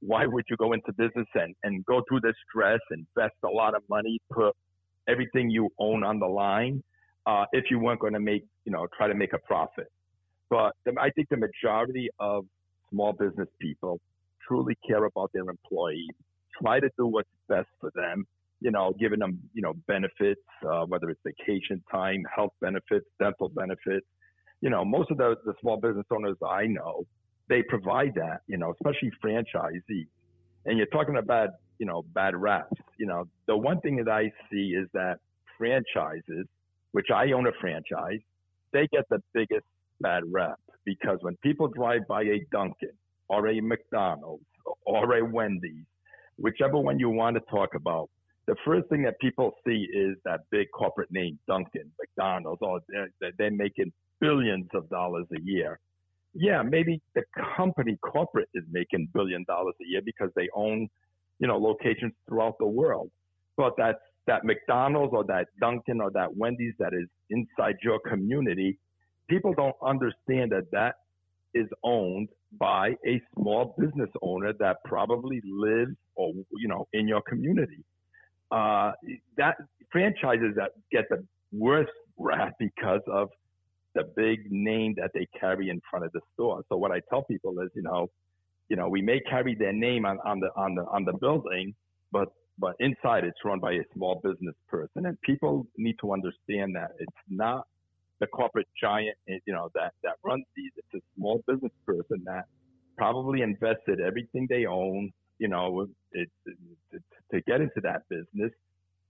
Why 0.00 0.24
would 0.26 0.46
you 0.48 0.56
go 0.56 0.72
into 0.72 0.92
business 0.94 1.28
and, 1.34 1.54
and 1.62 1.84
go 1.84 2.02
through 2.08 2.20
the 2.22 2.32
stress, 2.48 2.80
invest 2.90 3.34
a 3.44 3.48
lot 3.48 3.76
of 3.76 3.82
money, 3.90 4.18
put 4.32 4.56
everything 5.08 5.50
you 5.50 5.70
own 5.78 6.04
on 6.04 6.18
the 6.18 6.26
line 6.26 6.82
uh, 7.26 7.44
if 7.52 7.64
you 7.70 7.78
weren't 7.78 8.00
going 8.00 8.12
to 8.12 8.20
make, 8.20 8.44
you 8.64 8.72
know, 8.72 8.86
try 8.96 9.08
to 9.08 9.14
make 9.14 9.32
a 9.32 9.38
profit. 9.38 9.90
But 10.48 10.72
the, 10.84 10.92
I 11.00 11.10
think 11.10 11.28
the 11.28 11.36
majority 11.36 12.08
of 12.18 12.44
small 12.90 13.12
business 13.12 13.48
people 13.60 14.00
truly 14.46 14.76
care 14.86 15.04
about 15.04 15.30
their 15.32 15.48
employees, 15.48 16.10
try 16.60 16.80
to 16.80 16.90
do 16.98 17.06
what's 17.06 17.28
best 17.48 17.68
for 17.80 17.90
them, 17.94 18.26
you 18.60 18.70
know, 18.70 18.92
giving 18.98 19.20
them, 19.20 19.38
you 19.54 19.62
know, 19.62 19.74
benefits, 19.86 20.40
uh, 20.68 20.84
whether 20.86 21.08
it's 21.08 21.20
vacation 21.24 21.82
time, 21.90 22.22
health 22.34 22.52
benefits, 22.60 23.06
dental 23.18 23.48
benefits. 23.48 24.06
You 24.60 24.70
know, 24.70 24.84
most 24.84 25.10
of 25.10 25.16
the, 25.16 25.36
the 25.44 25.54
small 25.60 25.78
business 25.78 26.06
owners 26.10 26.36
I 26.46 26.66
know, 26.66 27.06
they 27.48 27.62
provide 27.62 28.14
that, 28.16 28.40
you 28.46 28.58
know, 28.58 28.72
especially 28.72 29.10
franchisees. 29.24 30.08
And 30.66 30.76
you're 30.76 30.86
talking 30.86 31.16
about 31.16 31.50
you 31.80 31.86
know, 31.86 32.04
bad 32.14 32.36
raps. 32.36 32.76
You 32.98 33.06
know, 33.06 33.26
the 33.48 33.56
one 33.56 33.80
thing 33.80 33.96
that 33.96 34.08
I 34.08 34.30
see 34.52 34.74
is 34.80 34.86
that 34.92 35.18
franchises, 35.58 36.46
which 36.92 37.08
I 37.12 37.32
own 37.32 37.48
a 37.48 37.52
franchise, 37.60 38.20
they 38.72 38.86
get 38.92 39.08
the 39.08 39.20
biggest 39.32 39.64
bad 40.00 40.22
rap 40.30 40.60
because 40.84 41.18
when 41.22 41.36
people 41.36 41.68
drive 41.68 42.06
by 42.06 42.22
a 42.22 42.46
Dunkin' 42.52 42.92
or 43.28 43.48
a 43.48 43.60
McDonald's 43.60 44.44
or 44.84 45.16
a 45.16 45.24
Wendy's, 45.24 45.86
whichever 46.36 46.78
one 46.78 46.98
you 46.98 47.08
want 47.08 47.34
to 47.34 47.42
talk 47.50 47.74
about, 47.74 48.10
the 48.46 48.56
first 48.64 48.88
thing 48.88 49.02
that 49.04 49.18
people 49.18 49.52
see 49.66 49.86
is 49.92 50.16
that 50.24 50.40
big 50.50 50.68
corporate 50.72 51.10
name, 51.10 51.38
Dunkin', 51.46 51.90
McDonald's, 51.98 52.60
or 52.60 52.80
they're, 52.88 53.32
they're 53.38 53.50
making 53.50 53.92
billions 54.20 54.68
of 54.74 54.88
dollars 54.90 55.26
a 55.34 55.40
year. 55.42 55.78
Yeah, 56.34 56.62
maybe 56.62 57.00
the 57.14 57.22
company 57.56 57.96
corporate 58.02 58.48
is 58.54 58.64
making 58.70 59.08
billion 59.14 59.44
dollars 59.44 59.74
a 59.82 59.88
year 59.88 60.00
because 60.04 60.30
they 60.36 60.48
own 60.54 60.88
you 61.40 61.48
know, 61.48 61.56
locations 61.56 62.12
throughout 62.28 62.56
the 62.60 62.66
world. 62.66 63.10
But 63.56 63.76
that 63.78 63.96
that 64.26 64.44
McDonald's 64.44 65.12
or 65.12 65.24
that 65.24 65.48
Dunkin' 65.60 66.00
or 66.00 66.10
that 66.12 66.36
Wendy's 66.36 66.74
that 66.78 66.92
is 66.92 67.08
inside 67.30 67.76
your 67.82 67.98
community, 68.08 68.78
people 69.28 69.52
don't 69.54 69.74
understand 69.82 70.52
that 70.52 70.70
that 70.70 70.96
is 71.52 71.66
owned 71.82 72.28
by 72.58 72.90
a 73.06 73.20
small 73.34 73.74
business 73.78 74.10
owner 74.22 74.52
that 74.60 74.76
probably 74.84 75.40
lives 75.44 75.96
or 76.14 76.32
you 76.52 76.68
know 76.68 76.86
in 76.92 77.08
your 77.08 77.22
community. 77.22 77.82
Uh, 78.50 78.92
that 79.36 79.56
franchises 79.90 80.54
that 80.56 80.72
get 80.92 81.04
the 81.08 81.24
worst 81.52 81.90
rap 82.18 82.52
because 82.58 83.00
of 83.06 83.28
the 83.94 84.04
big 84.16 84.50
name 84.50 84.94
that 84.96 85.10
they 85.14 85.26
carry 85.38 85.68
in 85.68 85.80
front 85.90 86.04
of 86.04 86.12
the 86.12 86.20
store. 86.34 86.62
So 86.68 86.76
what 86.76 86.92
I 86.92 87.00
tell 87.08 87.22
people 87.22 87.58
is, 87.60 87.70
you 87.74 87.82
know, 87.82 88.08
you 88.70 88.76
know, 88.76 88.88
we 88.88 89.02
may 89.02 89.20
carry 89.20 89.54
their 89.54 89.72
name 89.72 90.06
on, 90.06 90.18
on 90.24 90.40
the 90.40 90.48
on 90.56 90.76
the 90.76 90.82
on 90.86 91.04
the 91.04 91.12
building, 91.12 91.74
but 92.12 92.28
but 92.58 92.76
inside 92.78 93.24
it's 93.24 93.38
run 93.44 93.58
by 93.58 93.72
a 93.72 93.82
small 93.92 94.20
business 94.22 94.54
person, 94.68 95.06
and 95.06 95.20
people 95.22 95.66
need 95.76 95.96
to 96.00 96.12
understand 96.12 96.76
that 96.76 96.92
it's 97.00 97.22
not 97.28 97.66
the 98.20 98.28
corporate 98.28 98.68
giant, 98.80 99.16
eh, 99.28 99.38
you 99.44 99.52
know, 99.52 99.70
that 99.74 99.92
that 100.04 100.14
runs 100.24 100.44
these. 100.56 100.70
It's 100.76 101.02
a 101.02 101.06
small 101.16 101.42
business 101.48 101.72
person 101.84 102.22
that 102.26 102.44
probably 102.96 103.42
invested 103.42 104.00
everything 104.00 104.46
they 104.48 104.66
own, 104.66 105.10
you 105.38 105.48
know, 105.48 105.88
it, 106.12 106.30
it, 106.46 106.56
it, 106.92 107.02
to 107.32 107.40
get 107.42 107.60
into 107.60 107.80
that 107.82 108.02
business, 108.08 108.52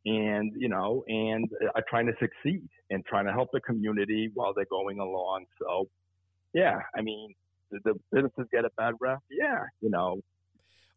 and 0.07 0.52
you 0.57 0.71
know, 0.71 1.05
and 1.07 1.50
uh, 1.62 1.69
are 1.75 1.85
trying 1.87 2.07
to 2.07 2.14
succeed 2.19 2.67
and 2.88 3.05
trying 3.05 3.26
to 3.26 3.33
help 3.33 3.50
the 3.52 3.61
community 3.61 4.31
while 4.33 4.55
they're 4.55 4.64
going 4.71 5.00
along. 5.00 5.45
So, 5.61 5.87
yeah, 6.55 6.79
I 6.97 7.02
mean, 7.02 7.35
the 7.70 7.94
businesses 8.12 8.46
get 8.52 8.64
a 8.64 8.70
bad 8.76 8.94
rep? 9.00 9.20
Yeah, 9.30 9.64
you 9.80 9.90
know. 9.90 10.20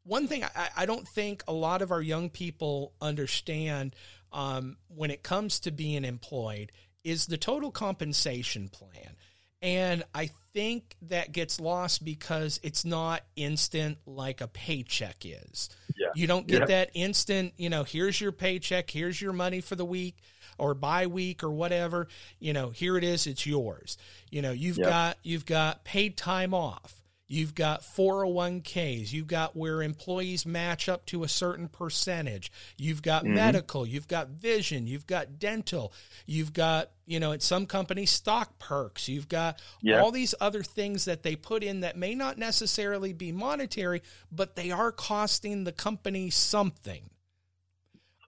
One 0.06 0.28
thing 0.28 0.44
I, 0.44 0.70
I 0.78 0.86
don't 0.86 1.08
think 1.08 1.44
a 1.48 1.54
lot 1.54 1.82
of 1.82 1.92
our 1.92 2.02
young 2.02 2.30
people 2.30 2.94
understand 3.02 3.96
um, 4.32 4.78
when 4.88 5.12
it 5.12 5.24
comes 5.24 5.60
to 5.62 5.72
being 5.72 6.04
employed 6.04 6.72
is 7.04 7.28
the 7.28 7.38
total 7.38 7.72
compensation 7.72 8.68
plan. 8.70 9.16
And 9.64 10.04
I 10.14 10.30
think 10.54 10.96
that 11.04 11.32
gets 11.32 11.60
lost 11.60 12.04
because 12.04 12.60
it's 12.64 12.84
not 12.84 13.24
instant 13.38 13.98
like 14.06 14.42
a 14.42 14.48
paycheck 14.48 15.26
is. 15.26 15.70
Yeah. 15.98 16.10
You 16.14 16.28
don't 16.28 16.46
get 16.46 16.62
yeah. 16.62 16.66
that 16.66 16.92
instant, 16.94 17.54
you 17.58 17.70
know, 17.70 17.84
here's 17.84 18.20
your 18.20 18.34
paycheck, 18.34 18.92
here's 18.92 19.22
your 19.22 19.32
money 19.34 19.62
for 19.62 19.76
the 19.76 19.86
week 19.86 20.18
or 20.58 20.74
by 20.74 21.08
week 21.08 21.44
or 21.44 21.52
whatever, 21.52 22.10
you 22.40 22.52
know, 22.52 22.70
here 22.70 22.98
it 22.98 23.06
is, 23.06 23.26
it's 23.26 23.46
yours. 23.46 23.98
You 24.30 24.42
know, 24.42 24.52
you've 24.52 24.78
yep. 24.78 24.90
got 24.90 25.18
you've 25.24 25.46
got 25.46 25.86
paid 25.86 26.18
time 26.18 26.54
off. 26.54 27.02
You've 27.34 27.56
got 27.56 27.82
401ks. 27.82 29.12
You've 29.12 29.26
got 29.26 29.56
where 29.56 29.82
employees 29.82 30.46
match 30.46 30.88
up 30.88 31.04
to 31.08 31.24
a 31.24 31.28
certain 31.28 31.68
percentage. 31.68 32.52
You've 32.78 33.02
got 33.02 33.24
mm-hmm. 33.24 33.34
medical. 33.34 33.88
You've 33.88 34.08
got 34.08 34.28
vision. 34.28 34.86
You've 34.86 35.08
got 35.08 35.40
dental. 35.40 35.94
You've 36.28 36.54
got, 36.54 36.92
you 37.08 37.20
know, 37.20 37.32
at 37.32 37.42
some 37.42 37.66
companies, 37.66 38.12
stock 38.12 38.60
perks. 38.60 39.10
You've 39.10 39.30
got 39.30 39.60
all 40.00 40.12
these 40.12 40.36
other 40.40 40.62
things 40.62 41.06
that 41.06 41.24
they 41.24 41.36
put 41.36 41.64
in 41.64 41.80
that 41.80 41.98
may 41.98 42.14
not 42.14 42.38
necessarily 42.38 43.14
be 43.14 43.32
monetary, 43.32 44.04
but 44.32 44.56
they 44.56 44.70
are 44.70 44.92
costing 44.92 45.64
the 45.64 45.72
company 45.72 46.30
something. 46.30 47.10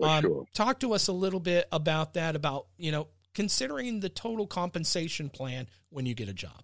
Um, 0.02 0.22
sure. 0.24 0.46
Talk 0.56 0.80
to 0.80 0.94
us 0.94 1.10
a 1.10 1.14
little 1.14 1.40
bit 1.40 1.68
about 1.72 2.16
that, 2.16 2.36
about, 2.36 2.66
you 2.80 2.92
know, 2.92 3.10
considering 3.36 4.00
the 4.00 4.10
total 4.10 4.48
compensation 4.48 5.30
plan 5.30 5.68
when 5.92 6.08
you 6.08 6.16
get 6.16 6.28
a 6.28 6.34
job. 6.34 6.64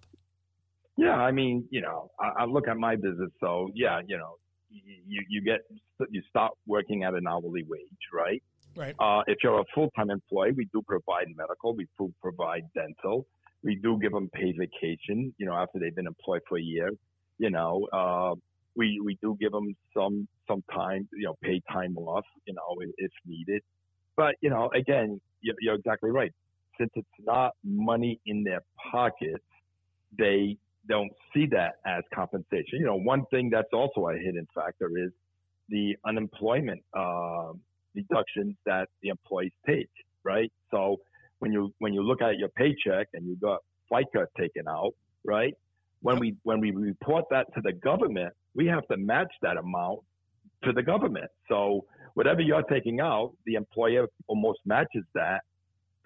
Yeah, 0.96 1.14
I 1.14 1.32
mean, 1.32 1.66
you 1.70 1.80
know, 1.80 2.10
I, 2.20 2.42
I 2.42 2.44
look 2.44 2.68
at 2.68 2.76
my 2.76 2.96
business. 2.96 3.30
So 3.40 3.70
yeah, 3.74 4.00
you 4.06 4.18
know, 4.18 4.36
you 4.70 5.22
you 5.28 5.42
get 5.42 5.60
you 6.10 6.22
start 6.28 6.52
working 6.66 7.04
at 7.04 7.14
an 7.14 7.26
hourly 7.26 7.64
wage, 7.64 8.04
right? 8.12 8.42
Right. 8.74 8.94
Uh, 8.98 9.22
if 9.26 9.38
you're 9.42 9.60
a 9.60 9.64
full 9.74 9.90
time 9.90 10.10
employee, 10.10 10.52
we 10.52 10.66
do 10.72 10.82
provide 10.82 11.26
medical, 11.36 11.74
we 11.74 11.86
do 11.98 12.12
provide 12.22 12.64
dental, 12.74 13.26
we 13.62 13.76
do 13.76 13.98
give 14.00 14.12
them 14.12 14.30
paid 14.32 14.56
vacation. 14.58 15.34
You 15.38 15.46
know, 15.46 15.54
after 15.54 15.78
they've 15.78 15.94
been 15.94 16.06
employed 16.06 16.42
for 16.48 16.58
a 16.58 16.62
year, 16.62 16.90
you 17.38 17.50
know, 17.50 17.86
uh, 17.92 18.34
we 18.74 19.00
we 19.04 19.18
do 19.22 19.36
give 19.40 19.52
them 19.52 19.74
some 19.94 20.26
some 20.48 20.62
time, 20.72 21.08
you 21.12 21.24
know, 21.24 21.36
paid 21.42 21.62
time 21.70 21.96
off, 21.98 22.24
you 22.46 22.54
know, 22.54 22.76
if 22.98 23.10
needed. 23.26 23.62
But 24.16 24.36
you 24.40 24.50
know, 24.50 24.70
again, 24.74 25.20
you're, 25.40 25.56
you're 25.60 25.74
exactly 25.74 26.10
right. 26.10 26.32
Since 26.78 26.90
it's 26.96 27.08
not 27.20 27.52
money 27.64 28.20
in 28.26 28.44
their 28.44 28.60
pockets, 28.90 29.44
they 30.18 30.56
don't 30.88 31.10
see 31.34 31.46
that 31.46 31.74
as 31.86 32.02
compensation. 32.14 32.78
You 32.80 32.86
know, 32.86 32.96
one 32.96 33.24
thing 33.30 33.50
that's 33.50 33.72
also 33.72 34.08
a 34.08 34.14
hidden 34.14 34.46
factor 34.54 34.90
is 34.96 35.10
the 35.68 35.96
unemployment 36.06 36.82
uh, 36.94 37.52
deductions 37.94 38.56
that 38.66 38.88
the 39.02 39.08
employees 39.08 39.52
take, 39.66 39.90
right? 40.24 40.50
So 40.70 40.98
when 41.38 41.52
you 41.52 41.72
when 41.78 41.92
you 41.92 42.02
look 42.02 42.22
at 42.22 42.38
your 42.38 42.48
paycheck 42.50 43.08
and 43.14 43.26
you 43.26 43.36
got 43.36 43.60
FICA 43.92 44.26
taken 44.38 44.68
out, 44.68 44.92
right? 45.24 45.54
When 46.00 46.18
we 46.18 46.36
when 46.42 46.60
we 46.60 46.72
report 46.72 47.24
that 47.30 47.46
to 47.54 47.60
the 47.62 47.72
government, 47.72 48.32
we 48.54 48.66
have 48.66 48.86
to 48.88 48.96
match 48.96 49.32
that 49.42 49.56
amount 49.56 50.00
to 50.64 50.72
the 50.72 50.82
government. 50.82 51.30
So 51.48 51.84
whatever 52.14 52.40
you're 52.40 52.62
taking 52.62 53.00
out, 53.00 53.32
the 53.46 53.54
employer 53.54 54.06
almost 54.26 54.60
matches 54.64 55.04
that 55.14 55.42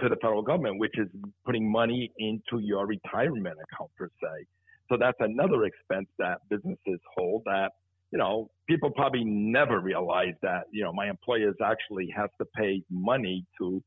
to 0.00 0.09
the 0.09 0.16
federal 0.16 0.42
government, 0.42 0.78
which 0.78 0.99
is 0.99 1.09
putting 1.45 1.71
money 1.71 2.12
into 2.18 2.59
your 2.59 2.87
retirement 2.87 3.56
account 3.64 3.90
per 3.97 4.09
se. 4.23 4.47
So 4.88 4.97
that's 4.99 5.19
another 5.21 5.64
expense 5.64 6.09
that 6.19 6.40
businesses 6.49 7.00
hold 7.14 7.43
that, 7.47 7.73
you 8.12 8.19
know, 8.19 8.50
people 8.69 8.90
probably 8.90 9.25
never 9.25 9.81
realize 9.81 10.35
that, 10.43 10.64
you 10.71 10.85
know, 10.85 10.93
my 10.93 11.09
employers 11.09 11.57
actually 11.64 12.12
has 12.16 12.31
to 12.38 12.45
pay 12.57 12.83
money 12.90 13.45
to 13.59 13.83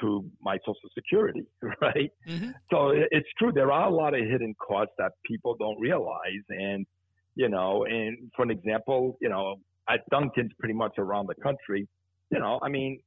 to 0.00 0.24
my 0.40 0.56
social 0.60 0.88
security, 0.94 1.44
right? 1.62 2.10
Mm-hmm. 2.26 2.50
So 2.70 2.92
it's 2.94 3.28
true. 3.38 3.52
There 3.52 3.70
are 3.70 3.88
a 3.88 3.94
lot 3.94 4.14
of 4.14 4.20
hidden 4.20 4.54
costs 4.54 4.94
that 4.98 5.12
people 5.24 5.56
don't 5.58 5.78
realize. 5.78 6.44
And, 6.48 6.86
you 7.34 7.48
know, 7.48 7.84
and 7.84 8.30
for 8.34 8.42
an 8.42 8.50
example, 8.50 9.18
you 9.20 9.28
know, 9.28 9.56
at 9.88 10.00
Dunkin's 10.10 10.52
pretty 10.58 10.74
much 10.74 10.94
around 10.98 11.28
the 11.28 11.34
country, 11.34 11.86
you 12.30 12.38
know, 12.38 12.58
I 12.62 12.68
mean, 12.68 13.00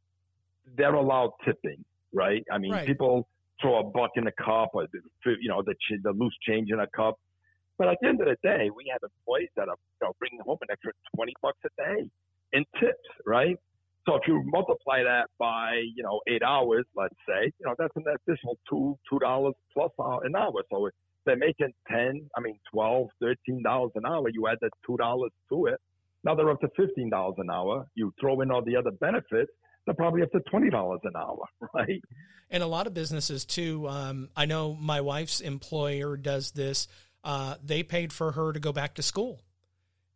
they're 0.78 0.94
allowed 0.94 1.32
tipping, 1.46 1.84
right? 2.14 2.44
I 2.52 2.58
mean, 2.58 2.72
right. 2.72 2.86
people 2.86 3.28
throw 3.62 3.80
a 3.80 3.84
buck 3.84 4.12
in 4.16 4.28
a 4.28 4.32
cup 4.32 4.72
or, 4.74 4.88
you 5.26 5.50
know, 5.50 5.62
the, 5.62 5.76
the 6.04 6.12
loose 6.12 6.36
change 6.48 6.70
in 6.72 6.80
a 6.80 6.88
cup. 6.88 7.20
But 7.78 7.88
at 7.88 7.98
the 8.02 8.08
end 8.08 8.22
of 8.22 8.28
the 8.28 8.38
day, 8.44 8.70
we 8.76 8.92
have 8.92 9.02
employees 9.04 9.50
that 9.56 9.68
are 9.68 9.78
you 10.02 10.08
know, 10.08 10.14
bringing 10.20 10.40
home 10.46 10.58
an 10.62 10.68
extra 10.72 10.92
20 11.16 11.34
bucks 11.42 11.58
a 11.66 11.70
day 11.82 12.10
in 12.54 12.66
tips, 12.80 13.10
right? 13.26 13.58
So 14.06 14.16
if 14.16 14.24
you 14.28 14.44
multiply 14.46 15.02
that 15.04 15.28
by, 15.40 15.82
you 15.96 16.04
know, 16.04 16.20
eight 16.28 16.44
hours, 16.44 16.86
let's 16.96 17.16
say, 17.28 17.52
you 17.60 17.66
know, 17.66 17.74
that's 17.78 17.96
an 17.96 18.04
additional 18.08 18.58
two, 18.70 18.98
two 19.10 19.18
dollars 19.20 19.54
plus 19.74 19.92
an 19.98 20.36
hour. 20.36 20.62
So 20.72 20.88
if 20.88 20.94
they're 21.26 21.38
making 21.38 21.74
10, 21.90 22.30
I 22.36 22.42
mean, 22.42 22.60
12, 22.74 23.08
13 23.22 23.64
dollars 23.64 23.92
an 23.96 24.06
hour, 24.06 24.28
you 24.30 24.48
add 24.48 24.58
that 24.62 24.72
two 24.86 24.98
dollars 24.98 25.32
to 25.50 25.68
it. 25.68 25.80
Now 26.26 26.36
they're 26.36 26.50
up 26.50 26.60
to 26.62 26.68
$15 26.80 27.34
an 27.38 27.50
hour. 27.50 27.86
You 27.96 28.14
throw 28.20 28.42
in 28.42 28.52
all 28.52 28.64
the 28.64 28.76
other 28.76 28.92
benefits, 28.92 29.52
they're 29.86 29.96
probably 29.96 30.22
up 30.22 30.32
to 30.32 30.40
twenty 30.50 30.70
dollars 30.70 31.02
an 31.04 31.14
hour, 31.16 31.46
right? 31.74 32.02
And 32.50 32.64
a 32.64 32.68
lot 32.68 32.88
of 32.88 32.94
businesses 32.94 33.46
too. 33.46 33.88
Um, 33.88 34.30
I 34.36 34.46
know 34.46 34.74
my 34.74 35.02
wife's 35.02 35.42
employer 35.42 36.18
does 36.18 36.52
this. 36.52 36.88
Uh, 37.24 37.56
they 37.64 37.84
paid 37.84 38.12
for 38.12 38.34
her 38.34 38.52
to 38.52 38.60
go 38.60 38.72
back 38.72 38.96
to 38.96 39.02
school. 39.02 39.42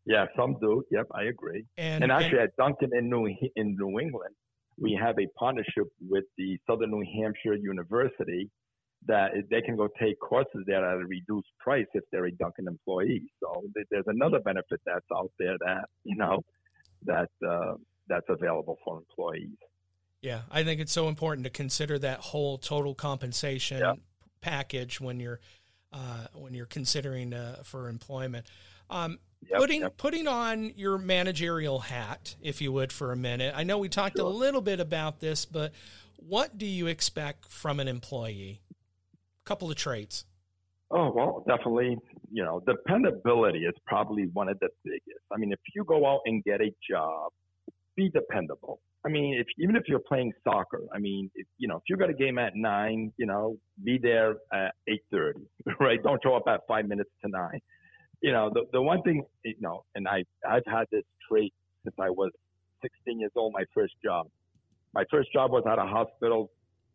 Yeah, 0.06 0.26
some 0.38 0.58
do. 0.60 0.84
Yep, 0.90 1.08
I 1.14 1.24
agree. 1.24 1.66
And, 1.78 2.04
and 2.04 2.12
actually, 2.12 2.40
and, 2.40 2.50
at 2.50 2.56
Dunkin' 2.58 2.92
in 2.98 3.10
New 3.10 3.28
in 3.56 3.76
New 3.78 4.00
England, 4.00 4.36
we 4.80 4.98
have 5.02 5.16
a 5.20 5.28
partnership 5.38 5.88
with 6.10 6.24
the 6.38 6.58
Southern 6.66 6.92
New 6.92 7.04
Hampshire 7.22 7.56
University 7.56 8.50
that 9.06 9.32
they 9.50 9.62
can 9.62 9.76
go 9.76 9.88
take 10.00 10.20
courses 10.20 10.64
there 10.66 10.86
at 10.86 11.02
a 11.02 11.06
reduced 11.06 11.50
price 11.60 11.86
if 11.94 12.04
they're 12.12 12.26
a 12.26 12.32
Dunkin' 12.32 12.68
employee. 12.68 13.24
So 13.42 13.64
there's 13.92 14.08
another 14.08 14.40
benefit 14.40 14.82
that's 14.86 15.06
out 15.14 15.32
there 15.40 15.58
that 15.60 15.86
you 16.04 16.16
know 16.16 16.44
that 17.06 17.30
uh, 17.48 17.74
that's 18.08 18.26
available 18.30 18.78
for 18.86 18.98
employees. 18.98 19.58
Yeah, 20.22 20.42
I 20.50 20.64
think 20.64 20.82
it's 20.82 20.92
so 20.92 21.10
important 21.10 21.44
to 21.46 21.50
consider 21.50 22.00
that 22.00 22.20
whole 22.20 22.58
total 22.58 22.96
compensation 22.96 23.80
yeah. 23.80 23.94
package 24.42 25.00
when 25.00 25.20
you're 25.20 25.40
uh, 25.94 26.28
when 26.34 26.54
you're 26.54 26.66
considering 26.66 27.34
uh, 27.34 27.62
for 27.64 27.90
employment. 27.90 28.46
Um, 28.90 29.20
yep, 29.50 29.60
putting 29.60 29.82
yep. 29.82 29.98
putting 29.98 30.28
on 30.28 30.74
your 30.76 30.98
managerial 30.98 31.80
hat, 31.80 32.36
if 32.42 32.62
you 32.62 32.72
would, 32.72 32.92
for 32.92 33.12
a 33.12 33.16
minute. 33.16 33.54
I 33.56 33.64
know 33.64 33.78
we 33.78 33.90
talked 33.90 34.18
sure. 34.18 34.26
a 34.26 34.30
little 34.30 34.62
bit 34.62 34.80
about 34.80 35.20
this, 35.20 35.46
but 35.46 35.74
what 36.18 36.58
do 36.58 36.66
you 36.66 36.88
expect 36.88 37.52
from 37.52 37.80
an 37.80 37.88
employee? 37.88 38.62
A 39.12 39.48
couple 39.48 39.70
of 39.70 39.78
traits. 39.78 40.26
Oh 40.90 41.12
well, 41.12 41.44
definitely. 41.48 41.98
You 42.32 42.44
know, 42.44 42.62
dependability 42.66 43.60
is 43.60 43.76
probably 43.86 44.28
one 44.34 44.50
of 44.50 44.60
the 44.60 44.70
biggest. 44.84 45.24
I 45.32 45.38
mean, 45.38 45.52
if 45.52 45.60
you 45.76 45.84
go 45.84 46.06
out 46.06 46.22
and 46.26 46.44
get 46.44 46.62
a 46.62 46.74
job 46.90 47.32
be 47.98 48.10
dependable. 48.10 48.80
I 49.06 49.10
mean, 49.10 49.36
if 49.38 49.48
even 49.58 49.76
if 49.76 49.84
you're 49.88 50.00
playing 50.00 50.32
soccer, 50.44 50.84
I 50.94 51.00
mean, 51.00 51.30
if, 51.36 51.48
you 51.58 51.68
know, 51.68 51.78
if 51.78 51.84
you 51.90 51.98
got 51.98 52.10
a 52.10 52.14
game 52.14 52.38
at 52.38 52.56
nine, 52.56 53.12
you 53.18 53.26
know, 53.26 53.58
be 53.84 53.98
there 54.02 54.36
at 54.54 54.74
eight 54.88 55.04
thirty, 55.12 55.42
right? 55.82 56.02
Don't 56.02 56.22
show 56.24 56.36
up 56.36 56.44
at 56.48 56.62
five 56.68 56.88
minutes 56.88 57.10
to 57.26 57.30
nine. 57.30 57.60
You 58.22 58.32
know, 58.32 58.50
the 58.54 58.62
the 58.72 58.82
one 58.82 59.02
thing, 59.02 59.24
you 59.44 59.56
know, 59.60 59.84
and 59.96 60.08
I 60.08 60.24
I've 60.48 60.66
had 60.66 60.86
this 60.92 61.04
trait 61.30 61.54
since 61.84 61.96
I 62.00 62.10
was 62.10 62.32
16 62.82 63.20
years 63.20 63.32
old. 63.36 63.54
My 63.54 63.66
first 63.74 63.94
job, 64.04 64.28
my 64.94 65.04
first 65.12 65.34
job 65.34 65.52
was 65.52 65.64
at 65.70 65.80
a 65.80 65.86
hospital, 65.86 66.52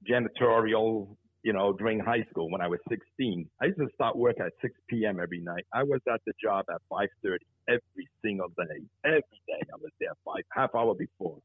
janitorial 0.08 1.16
you 1.42 1.52
know, 1.52 1.72
during 1.72 1.98
high 1.98 2.24
school 2.30 2.50
when 2.50 2.60
I 2.60 2.68
was 2.68 2.78
16. 2.88 3.48
I 3.60 3.64
used 3.66 3.78
to 3.78 3.88
start 3.94 4.16
work 4.16 4.38
at 4.38 4.52
6 4.60 4.72
p.m. 4.88 5.18
every 5.20 5.40
night. 5.40 5.66
I 5.72 5.82
was 5.82 6.00
at 6.12 6.20
the 6.24 6.32
job 6.42 6.66
at 6.72 6.80
5:30 6.90 7.38
every 7.68 8.08
single 8.24 8.48
day. 8.48 8.82
Every 9.04 9.40
day 9.46 9.60
I 9.72 9.76
was 9.80 9.90
there 10.00 10.12
five 10.24 10.44
half 10.52 10.74
hour 10.74 10.94
before. 10.94 11.38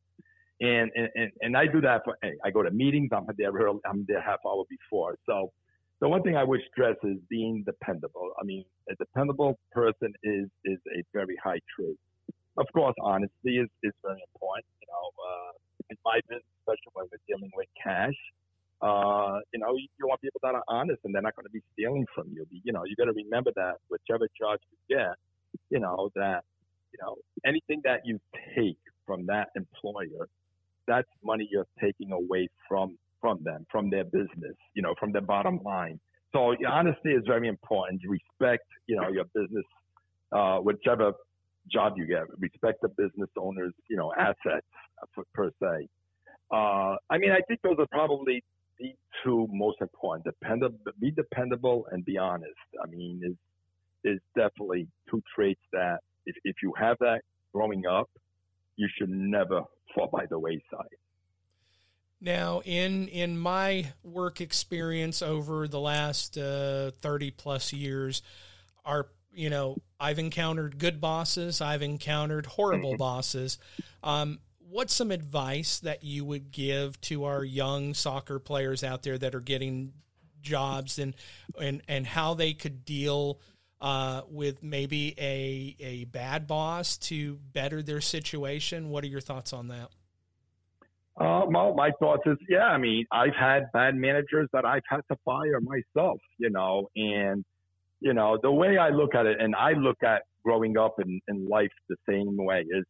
And 0.60 0.92
and, 0.96 1.32
and, 1.42 1.56
I 1.56 1.68
do 1.68 1.82
that 1.82 2.02
for 2.04 2.18
hey, 2.24 2.34
I 2.44 2.50
go 2.50 2.64
to 2.64 2.72
meetings, 2.72 3.10
I'm 3.12 3.28
there 3.38 3.52
early, 3.52 3.80
I'm 3.86 4.06
there 4.08 4.22
half 4.22 4.40
hour 4.46 4.64
before. 4.70 5.16
So 5.28 5.52
the 6.00 6.10
one 6.10 6.24
thing 6.24 6.36
I 6.36 6.44
would 6.44 6.62
stress 6.72 6.96
is 7.04 7.18
being 7.30 7.64
dependable. 7.64 8.32
I 8.40 8.44
mean, 8.44 8.66
a 8.90 8.96
dependable 8.96 9.60
person 9.72 10.14
is 10.24 10.48
is 10.66 10.80
a 10.96 11.04
very 11.14 11.38
high 11.44 11.60
trait. 11.76 11.98
Of 12.58 12.66
course, 12.74 12.96
honesty 13.04 13.58
is, 13.62 13.70
is 13.84 13.94
very 14.04 14.22
important. 14.34 14.66
You 14.82 14.88
know, 14.90 15.06
uh, 15.30 15.52
in 15.92 15.98
my 16.04 16.20
business, 16.28 16.44
especially 16.62 16.92
when 16.94 17.06
we're 17.12 17.22
dealing 17.28 17.52
with 17.56 17.68
cash, 17.82 18.18
uh, 18.82 19.40
you 19.54 19.60
know, 19.60 19.74
you, 19.74 19.88
you 20.00 20.08
want 20.08 20.22
people 20.22 20.40
that 20.44 20.54
are 20.54 20.64
honest 20.68 21.00
and 21.04 21.14
they're 21.14 21.22
not 21.22 21.36
going 21.36 21.46
to 21.46 21.52
be 21.52 21.62
stealing 21.74 22.06
from 22.14 22.28
you. 22.34 22.46
You 22.52 22.74
know, 22.74 22.84
you 22.86 22.96
got 22.96 23.06
to 23.06 23.14
remember 23.14 23.52
that 23.56 23.76
whichever 23.90 24.28
job 24.40 24.60
you 24.70 24.98
get, 24.98 25.18
you 25.70 25.80
know, 25.80 26.10
that, 26.16 26.44
you 26.92 27.00
know, 27.02 27.16
anything 27.46 27.82
that 27.84 28.02
you 28.06 28.20
take 28.56 28.78
from 29.06 29.26
that 29.28 29.50
employer, 29.56 30.28
that's 30.88 31.08
money 31.24 31.48
you're 31.52 31.68
taking 31.82 32.12
away 32.12 32.50
from, 32.68 32.98
from 33.22 33.40
them, 33.44 33.66
from 33.72 33.90
their 33.90 34.04
business, 34.06 34.56
you 34.74 34.82
know, 34.82 34.96
from 35.00 35.12
their 35.12 35.22
bottom 35.22 35.60
line. 35.64 36.00
So 36.34 36.56
honesty 36.70 37.12
is 37.12 37.24
very 37.26 37.48
important. 37.48 38.02
Respect, 38.08 38.66
you 38.88 38.96
know, 38.96 39.10
your 39.10 39.26
business, 39.34 39.66
uh, 40.32 40.58
whichever 40.58 41.14
job 41.72 41.94
you 41.98 42.06
get, 42.06 42.24
respect 42.40 42.82
the 42.82 42.90
business 42.90 43.30
owner's, 43.38 43.74
you 43.90 43.98
know, 43.98 44.14
assets 44.18 44.66
uh, 45.02 45.22
per 45.34 45.52
se. 45.62 45.88
Uh, 46.52 46.96
I 47.10 47.18
mean, 47.18 47.32
I 47.32 47.42
think 47.48 47.62
those 47.62 47.76
are 47.80 47.88
probably 47.92 48.44
the 48.80 48.94
two 49.24 49.48
most 49.52 49.82
important. 49.82 50.26
Dependable, 50.26 50.78
be 51.00 51.12
dependable 51.12 51.86
and 51.92 52.06
be 52.06 52.18
honest. 52.18 52.54
I 52.82 52.88
mean, 52.88 53.22
is 53.24 53.36
is 54.08 54.20
definitely 54.36 54.88
two 55.10 55.22
traits 55.36 55.62
that 55.74 56.00
if, 56.26 56.36
if 56.44 56.56
you 56.64 56.74
have 56.80 56.98
that 57.00 57.22
growing 57.54 57.86
up, 57.86 58.10
you 58.76 58.88
should 58.98 59.10
never 59.10 59.62
fall 59.94 60.10
by 60.12 60.26
the 60.30 60.40
wayside. 60.40 60.98
Now, 62.20 62.62
in 62.66 63.08
in 63.10 63.38
my 63.38 63.92
work 64.04 64.42
experience 64.42 65.22
over 65.22 65.68
the 65.68 65.80
last 65.80 66.38
uh, 66.38 66.92
thirty 67.02 67.30
plus 67.30 67.74
years, 67.74 68.24
are 68.84 69.08
you 69.32 69.52
know 69.52 69.78
I've 70.00 70.18
encountered 70.18 70.80
good 70.80 71.00
bosses, 71.00 71.62
I've 71.62 71.84
encountered 71.84 72.48
horrible 72.48 72.94
mm-hmm. 72.94 72.98
bosses. 72.98 73.60
Um, 74.04 74.40
what's 74.60 74.96
some 74.96 75.12
advice 75.12 75.80
that 75.80 76.04
you 76.04 76.26
would 76.26 76.52
give 76.52 77.00
to 77.02 77.26
our 77.26 77.44
young 77.44 77.94
soccer 77.94 78.40
players 78.40 78.84
out 78.84 79.04
there 79.04 79.18
that 79.18 79.36
are 79.36 79.40
getting 79.40 79.94
jobs 80.42 80.98
and 80.98 81.16
and 81.62 81.82
and 81.88 82.08
how 82.08 82.34
they 82.34 82.54
could 82.54 82.84
deal 82.86 83.40
uh, 83.82 84.22
with 84.30 84.64
maybe 84.64 85.14
a 85.20 85.76
a 85.84 86.06
bad 86.06 86.48
boss 86.48 86.98
to 86.98 87.40
better 87.54 87.82
their 87.82 88.02
situation? 88.02 88.90
What 88.90 89.04
are 89.04 89.08
your 89.08 89.22
thoughts 89.22 89.54
on 89.54 89.68
that? 89.70 89.90
Uh, 91.20 91.46
well, 91.48 91.74
my 91.74 91.90
thoughts 92.00 92.22
is, 92.28 92.38
yeah, 92.48 92.66
I 92.66 92.78
mean, 92.78 93.06
I've 93.12 93.34
had 93.34 93.72
bad 93.74 93.96
managers 93.96 94.48
that 94.54 94.66
I've 94.66 94.84
had 94.88 95.02
to 95.12 95.18
fire 95.26 95.60
myself, 95.60 96.20
you 96.38 96.52
know, 96.52 96.90
and, 96.96 97.44
you 98.00 98.14
know, 98.14 98.38
the 98.40 98.52
way 98.52 98.78
I 98.78 98.90
look 98.90 99.16
at 99.16 99.26
it, 99.26 99.42
and 99.42 99.56
I 99.56 99.72
look 99.72 100.04
at 100.04 100.22
growing 100.46 100.78
up 100.78 101.00
in, 101.04 101.20
in 101.28 101.48
life 101.50 101.72
the 101.90 101.96
same 102.08 102.38
way 102.38 102.66
is 102.70 102.86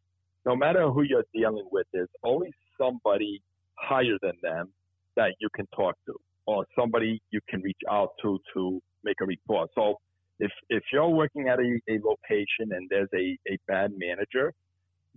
no 0.46 0.58
matter 0.58 0.90
who 0.90 1.04
you're 1.04 1.24
dealing 1.34 1.70
with, 1.72 1.88
there's 1.94 2.10
always 2.22 2.52
somebody 2.78 3.42
higher 3.76 4.18
than 4.22 4.34
them 4.42 4.74
that 5.16 5.34
you 5.40 5.48
can 5.56 5.66
talk 5.74 5.96
to 6.06 6.14
or 6.48 6.66
somebody 6.78 7.22
you 7.32 7.40
can 7.50 7.62
reach 7.62 7.80
out 7.90 8.10
to 8.22 8.40
to 8.54 8.82
make 9.04 9.18
a 9.22 9.26
report. 9.26 9.70
So 9.76 9.96
if, 10.40 10.52
if 10.70 10.84
you're 10.92 11.10
working 11.10 11.50
at 11.50 11.60
a, 11.60 11.80
a 11.90 12.00
location 12.04 12.72
and 12.72 12.88
there's 12.90 13.10
a, 13.14 13.38
a 13.52 13.58
bad 13.68 13.92
manager, 13.98 14.54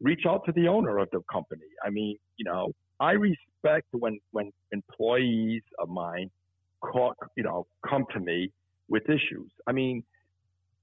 reach 0.00 0.22
out 0.26 0.44
to 0.46 0.52
the 0.52 0.66
owner 0.68 0.98
of 0.98 1.09
the 1.12 1.20
company. 1.30 1.66
I 1.85 1.90
mean, 1.90 2.16
you 2.37 2.44
know, 2.44 2.72
I 2.98 3.12
respect 3.12 3.87
when, 3.92 4.18
when 4.33 4.52
employees 4.72 5.62
of 5.78 5.88
mine 5.88 6.30
call, 6.80 7.14
you 7.37 7.42
know, 7.42 7.66
come 7.88 8.04
to 8.14 8.20
me 8.20 8.50
with 8.88 9.04
issues. 9.09 9.50
I 9.66 9.72
mean, 9.72 10.02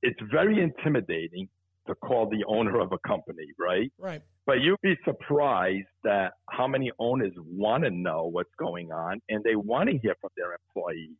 it's 0.04 0.20
very 0.32 0.62
intimidating 0.62 1.50
to 1.88 1.96
call 1.96 2.30
the 2.30 2.44
owner 2.48 2.80
of 2.80 2.92
a 2.92 2.98
company, 3.08 3.48
right? 3.58 3.92
Right. 3.98 4.22
But 4.46 4.62
you'd 4.62 4.82
be 4.82 4.96
surprised 5.04 5.88
that 6.04 6.34
how 6.50 6.68
many 6.68 6.92
owners 7.00 7.34
want 7.38 7.84
to 7.84 7.90
know 7.90 8.26
what's 8.26 8.54
going 8.58 8.92
on 8.92 9.22
and 9.30 9.44
they 9.44 9.56
want 9.56 9.90
to 9.90 9.98
hear 9.98 10.16
from 10.22 10.30
their 10.38 10.54
employees. 10.54 11.16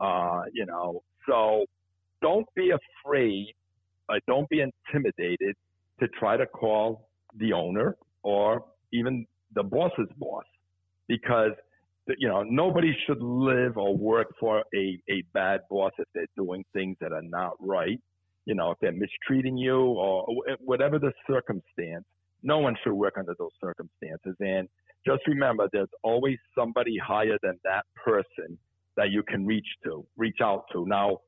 Uh, 0.00 0.42
you 0.52 0.66
know, 0.66 1.02
so 1.28 1.64
don't 2.22 2.46
be 2.54 2.70
afraid, 2.70 3.54
uh, 4.08 4.14
don't 4.26 4.48
be 4.48 4.60
intimidated 4.60 5.56
to 6.00 6.08
try 6.18 6.36
to 6.36 6.46
call 6.46 7.08
the 7.38 7.52
owner 7.52 7.96
or 8.22 8.64
even 8.92 9.26
the 9.54 9.62
boss's 9.62 10.08
boss 10.18 10.44
because 11.08 11.52
you 12.18 12.28
know 12.28 12.42
nobody 12.42 12.94
should 13.06 13.20
live 13.20 13.76
or 13.76 13.96
work 13.96 14.28
for 14.38 14.62
a, 14.74 14.98
a 15.10 15.22
bad 15.32 15.60
boss 15.68 15.92
if 15.98 16.06
they're 16.14 16.26
doing 16.36 16.64
things 16.72 16.96
that 17.00 17.12
are 17.12 17.22
not 17.22 17.52
right. 17.60 18.00
You 18.44 18.54
know 18.54 18.70
if 18.70 18.78
they're 18.80 18.92
mistreating 18.92 19.56
you 19.56 19.78
or 19.78 20.26
whatever 20.60 20.98
the 20.98 21.12
circumstance 21.26 22.04
no 22.46 22.58
one 22.58 22.76
should 22.82 22.92
work 22.92 23.14
under 23.18 23.34
those 23.38 23.50
circumstances. 23.60 24.36
And 24.40 24.68
just 25.04 25.26
remember 25.26 25.68
there's 25.72 25.88
always 26.02 26.38
somebody 26.56 26.96
higher 26.96 27.36
than 27.42 27.58
that 27.64 27.84
person 28.02 28.56
that 28.96 29.10
you 29.10 29.22
can 29.24 29.44
reach 29.44 29.66
to 29.84 30.06
reach 30.16 30.38
out 30.42 30.64
to. 30.72 30.86
Now 30.86 31.18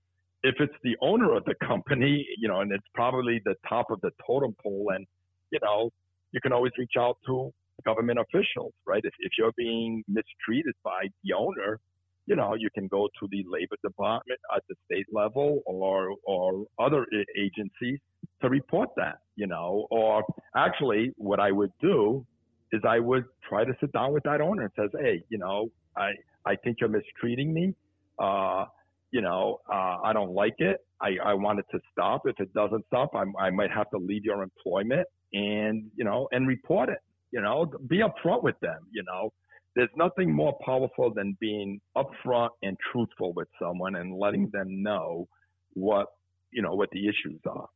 if 0.42 0.54
it's 0.60 0.74
the 0.84 0.96
owner 1.00 1.34
of 1.34 1.44
the 1.44 1.54
company 1.66 2.26
you 2.38 2.48
know 2.48 2.60
and 2.60 2.72
it's 2.72 2.86
probably 2.94 3.40
the 3.44 3.54
top 3.68 3.90
of 3.90 4.00
the 4.02 4.10
totem 4.26 4.54
pole 4.62 4.92
and 4.94 5.06
you 5.50 5.58
know 5.62 5.90
you 6.32 6.40
can 6.40 6.52
always 6.52 6.72
reach 6.78 6.92
out 6.98 7.16
to 7.26 7.52
government 7.84 8.18
officials, 8.18 8.72
right? 8.86 9.02
If, 9.04 9.14
if 9.20 9.32
you're 9.38 9.52
being 9.56 10.04
mistreated 10.08 10.74
by 10.84 11.08
the 11.24 11.32
owner, 11.32 11.80
you 12.26 12.36
know, 12.36 12.54
you 12.54 12.68
can 12.74 12.88
go 12.88 13.08
to 13.20 13.28
the 13.30 13.44
labor 13.48 13.76
department 13.82 14.38
at 14.54 14.62
the 14.68 14.74
state 14.84 15.06
level 15.12 15.62
or 15.64 16.14
or 16.26 16.66
other 16.78 17.06
agencies 17.38 17.98
to 18.42 18.50
report 18.50 18.90
that, 18.96 19.20
you 19.36 19.46
know. 19.46 19.86
Or 19.90 20.24
actually, 20.54 21.12
what 21.16 21.40
I 21.40 21.52
would 21.52 21.72
do 21.80 22.26
is 22.72 22.82
I 22.86 22.98
would 22.98 23.24
try 23.48 23.64
to 23.64 23.72
sit 23.80 23.92
down 23.92 24.12
with 24.12 24.24
that 24.24 24.42
owner 24.42 24.64
and 24.64 24.72
says, 24.76 24.90
hey, 25.00 25.22
you 25.30 25.38
know, 25.38 25.70
I 25.96 26.10
I 26.44 26.56
think 26.56 26.78
you're 26.80 26.90
mistreating 26.90 27.54
me. 27.54 27.74
Uh, 28.18 28.66
you 29.10 29.20
know, 29.20 29.60
uh, 29.70 29.96
I 30.04 30.12
don't 30.12 30.32
like 30.32 30.56
it. 30.58 30.78
I, 31.00 31.16
I 31.24 31.34
want 31.34 31.58
it 31.58 31.66
to 31.72 31.80
stop. 31.92 32.22
If 32.26 32.40
it 32.40 32.52
doesn't 32.52 32.84
stop, 32.86 33.14
I, 33.14 33.24
I 33.40 33.50
might 33.50 33.70
have 33.70 33.88
to 33.90 33.98
leave 33.98 34.24
your 34.24 34.42
employment 34.42 35.06
and, 35.32 35.90
you 35.96 36.04
know, 36.04 36.28
and 36.32 36.46
report 36.46 36.88
it. 36.88 36.98
You 37.30 37.42
know, 37.42 37.70
be 37.86 37.98
upfront 37.98 38.42
with 38.42 38.58
them. 38.60 38.86
You 38.90 39.02
know, 39.06 39.32
there's 39.76 39.90
nothing 39.96 40.32
more 40.32 40.56
powerful 40.64 41.12
than 41.12 41.36
being 41.40 41.80
upfront 41.96 42.50
and 42.62 42.76
truthful 42.90 43.32
with 43.34 43.48
someone 43.60 43.96
and 43.96 44.18
letting 44.18 44.48
them 44.50 44.82
know 44.82 45.28
what 45.74 46.06
you 46.50 46.62
know 46.62 46.74
what 46.74 46.90
the 46.90 47.06
issues 47.06 47.40
are. 47.46 47.68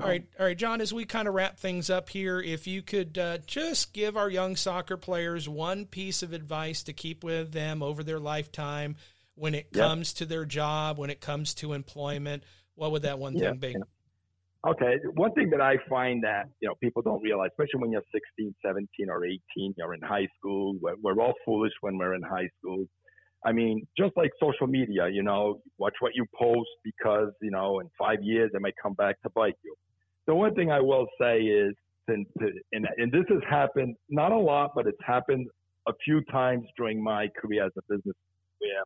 All 0.00 0.08
right, 0.08 0.24
all 0.38 0.46
right, 0.46 0.56
John. 0.56 0.80
As 0.80 0.94
we 0.94 1.04
kind 1.04 1.28
of 1.28 1.34
wrap 1.34 1.58
things 1.58 1.90
up 1.90 2.08
here, 2.08 2.40
if 2.40 2.66
you 2.66 2.80
could 2.80 3.18
uh, 3.18 3.38
just 3.46 3.92
give 3.92 4.16
our 4.16 4.30
young 4.30 4.56
soccer 4.56 4.96
players 4.96 5.48
one 5.48 5.84
piece 5.84 6.22
of 6.22 6.32
advice 6.32 6.82
to 6.84 6.92
keep 6.94 7.22
with 7.22 7.52
them 7.52 7.82
over 7.82 8.02
their 8.02 8.20
lifetime 8.20 8.96
when 9.34 9.54
it 9.54 9.68
yep. 9.72 9.86
comes 9.86 10.12
to 10.14 10.26
their 10.26 10.44
job, 10.44 10.98
when 10.98 11.10
it 11.10 11.20
comes 11.20 11.54
to 11.54 11.72
employment, 11.72 12.44
what 12.74 12.92
would 12.92 13.02
that 13.02 13.18
one 13.18 13.38
thing 13.38 13.56
be? 13.56 13.76
Okay, 14.66 14.96
one 15.14 15.32
thing 15.32 15.48
that 15.50 15.62
I 15.62 15.76
find 15.88 16.22
that 16.22 16.44
you 16.60 16.68
know 16.68 16.74
people 16.82 17.00
don't 17.00 17.22
realize, 17.22 17.48
especially 17.52 17.80
when 17.80 17.92
you're 17.92 18.02
16, 18.12 18.54
17, 18.64 19.08
or 19.08 19.24
18, 19.24 19.74
you're 19.78 19.94
in 19.94 20.02
high 20.02 20.28
school. 20.38 20.74
We're, 20.82 20.96
we're 21.02 21.22
all 21.22 21.32
foolish 21.46 21.72
when 21.80 21.96
we're 21.96 22.14
in 22.14 22.22
high 22.22 22.48
school. 22.58 22.84
I 23.44 23.52
mean, 23.52 23.86
just 23.96 24.14
like 24.18 24.30
social 24.38 24.66
media, 24.66 25.08
you 25.08 25.22
know, 25.22 25.60
watch 25.78 25.94
what 26.00 26.12
you 26.14 26.26
post 26.38 26.68
because 26.84 27.30
you 27.40 27.50
know 27.50 27.80
in 27.80 27.88
five 27.98 28.18
years 28.22 28.50
it 28.52 28.60
might 28.60 28.74
come 28.82 28.92
back 28.92 29.20
to 29.22 29.30
bite 29.30 29.56
you. 29.64 29.74
The 30.26 30.34
one 30.34 30.54
thing 30.54 30.70
I 30.70 30.80
will 30.80 31.06
say 31.18 31.38
is, 31.40 31.74
and, 32.08 32.26
and, 32.72 32.86
and 32.98 33.10
this 33.10 33.24
has 33.30 33.40
happened 33.48 33.96
not 34.10 34.30
a 34.32 34.38
lot, 34.38 34.72
but 34.74 34.86
it's 34.86 34.98
happened 35.04 35.48
a 35.88 35.92
few 36.04 36.22
times 36.30 36.66
during 36.76 37.02
my 37.02 37.28
career 37.40 37.64
as 37.64 37.72
a 37.78 37.82
business 37.88 38.16
where, 38.58 38.82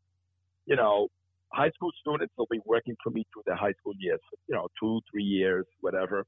you 0.66 0.76
know, 0.76 1.08
high 1.52 1.70
school 1.70 1.90
students 2.00 2.34
will 2.36 2.48
be 2.50 2.60
working 2.64 2.96
for 3.02 3.10
me 3.10 3.26
through 3.32 3.42
their 3.46 3.56
high 3.56 3.72
school 3.80 3.92
years, 3.98 4.20
you 4.48 4.54
know, 4.54 4.68
two, 4.80 5.00
three 5.10 5.22
years, 5.22 5.64
whatever. 5.80 6.24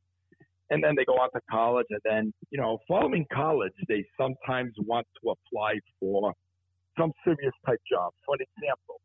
And 0.71 0.83
then 0.83 0.95
they 0.97 1.05
go 1.05 1.15
on 1.15 1.31
to 1.33 1.41
college. 1.51 1.87
And 1.91 2.01
then, 2.05 2.33
you 2.51 2.61
know, 2.61 2.79
following 2.89 3.27
college, 3.33 3.73
they 3.89 4.05
sometimes 4.19 4.73
want 4.85 5.07
to 5.23 5.31
apply 5.31 5.79
for 6.01 6.33
some 6.99 7.13
serious 7.25 7.55
type 7.65 7.81
job. 7.91 8.13
For 8.25 8.35
an 8.35 8.41
example, 8.57 9.01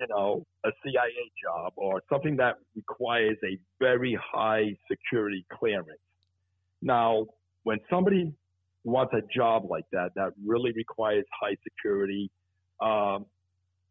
you 0.00 0.06
know, 0.08 0.44
a 0.64 0.70
CIA 0.82 1.30
job 1.42 1.72
or 1.76 2.02
something 2.10 2.36
that 2.36 2.56
requires 2.74 3.36
a 3.44 3.58
very 3.78 4.18
high 4.22 4.76
security 4.90 5.44
clearance. 5.52 6.00
Now, 6.80 7.26
when 7.64 7.78
somebody 7.90 8.32
wants 8.84 9.12
a 9.14 9.20
job 9.34 9.66
like 9.68 9.84
that, 9.92 10.10
that 10.16 10.32
really 10.44 10.72
requires 10.72 11.24
high 11.38 11.56
security, 11.62 12.30
um, 12.80 13.26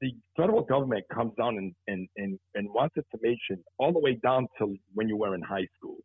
the 0.01 0.13
federal 0.37 0.61
government 0.61 1.05
comes 1.13 1.33
down 1.37 1.57
and, 1.57 1.73
and, 1.87 2.07
and, 2.17 2.39
and 2.55 2.69
wants 2.69 2.95
information 2.95 3.63
all 3.77 3.91
the 3.91 3.99
way 3.99 4.15
down 4.23 4.47
to 4.57 4.75
when 4.93 5.07
you 5.09 5.17
were 5.17 5.35
in 5.35 5.41
high 5.41 5.67
school. 5.77 5.97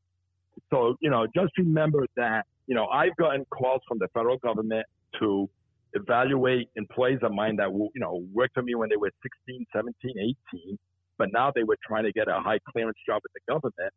So, 0.71 0.97
you 1.01 1.11
know, 1.11 1.27
just 1.35 1.57
remember 1.59 2.07
that, 2.17 2.45
you 2.67 2.75
know, 2.75 2.87
I've 2.87 3.15
gotten 3.17 3.45
calls 3.47 3.83
from 3.87 3.99
the 3.99 4.09
federal 4.15 4.39
government 4.39 4.87
to 5.21 5.49
evaluate 5.93 6.69
employees 6.77 7.21
of 7.23 7.33
mine 7.33 7.57
that, 7.57 7.71
you 7.71 8.01
know, 8.01 8.25
worked 8.33 8.55
for 8.55 8.63
me 8.63 8.75
when 8.75 8.89
they 8.89 8.97
were 8.97 9.11
16, 9.23 9.67
17, 9.75 10.35
18, 10.55 10.79
but 11.19 11.29
now 11.33 11.53
they 11.55 11.63
were 11.63 11.77
trying 11.87 12.05
to 12.05 12.13
get 12.13 12.29
a 12.29 12.41
high 12.41 12.59
clearance 12.73 12.99
job 13.07 13.23
with 13.23 13.33
the 13.33 13.53
government. 13.53 13.93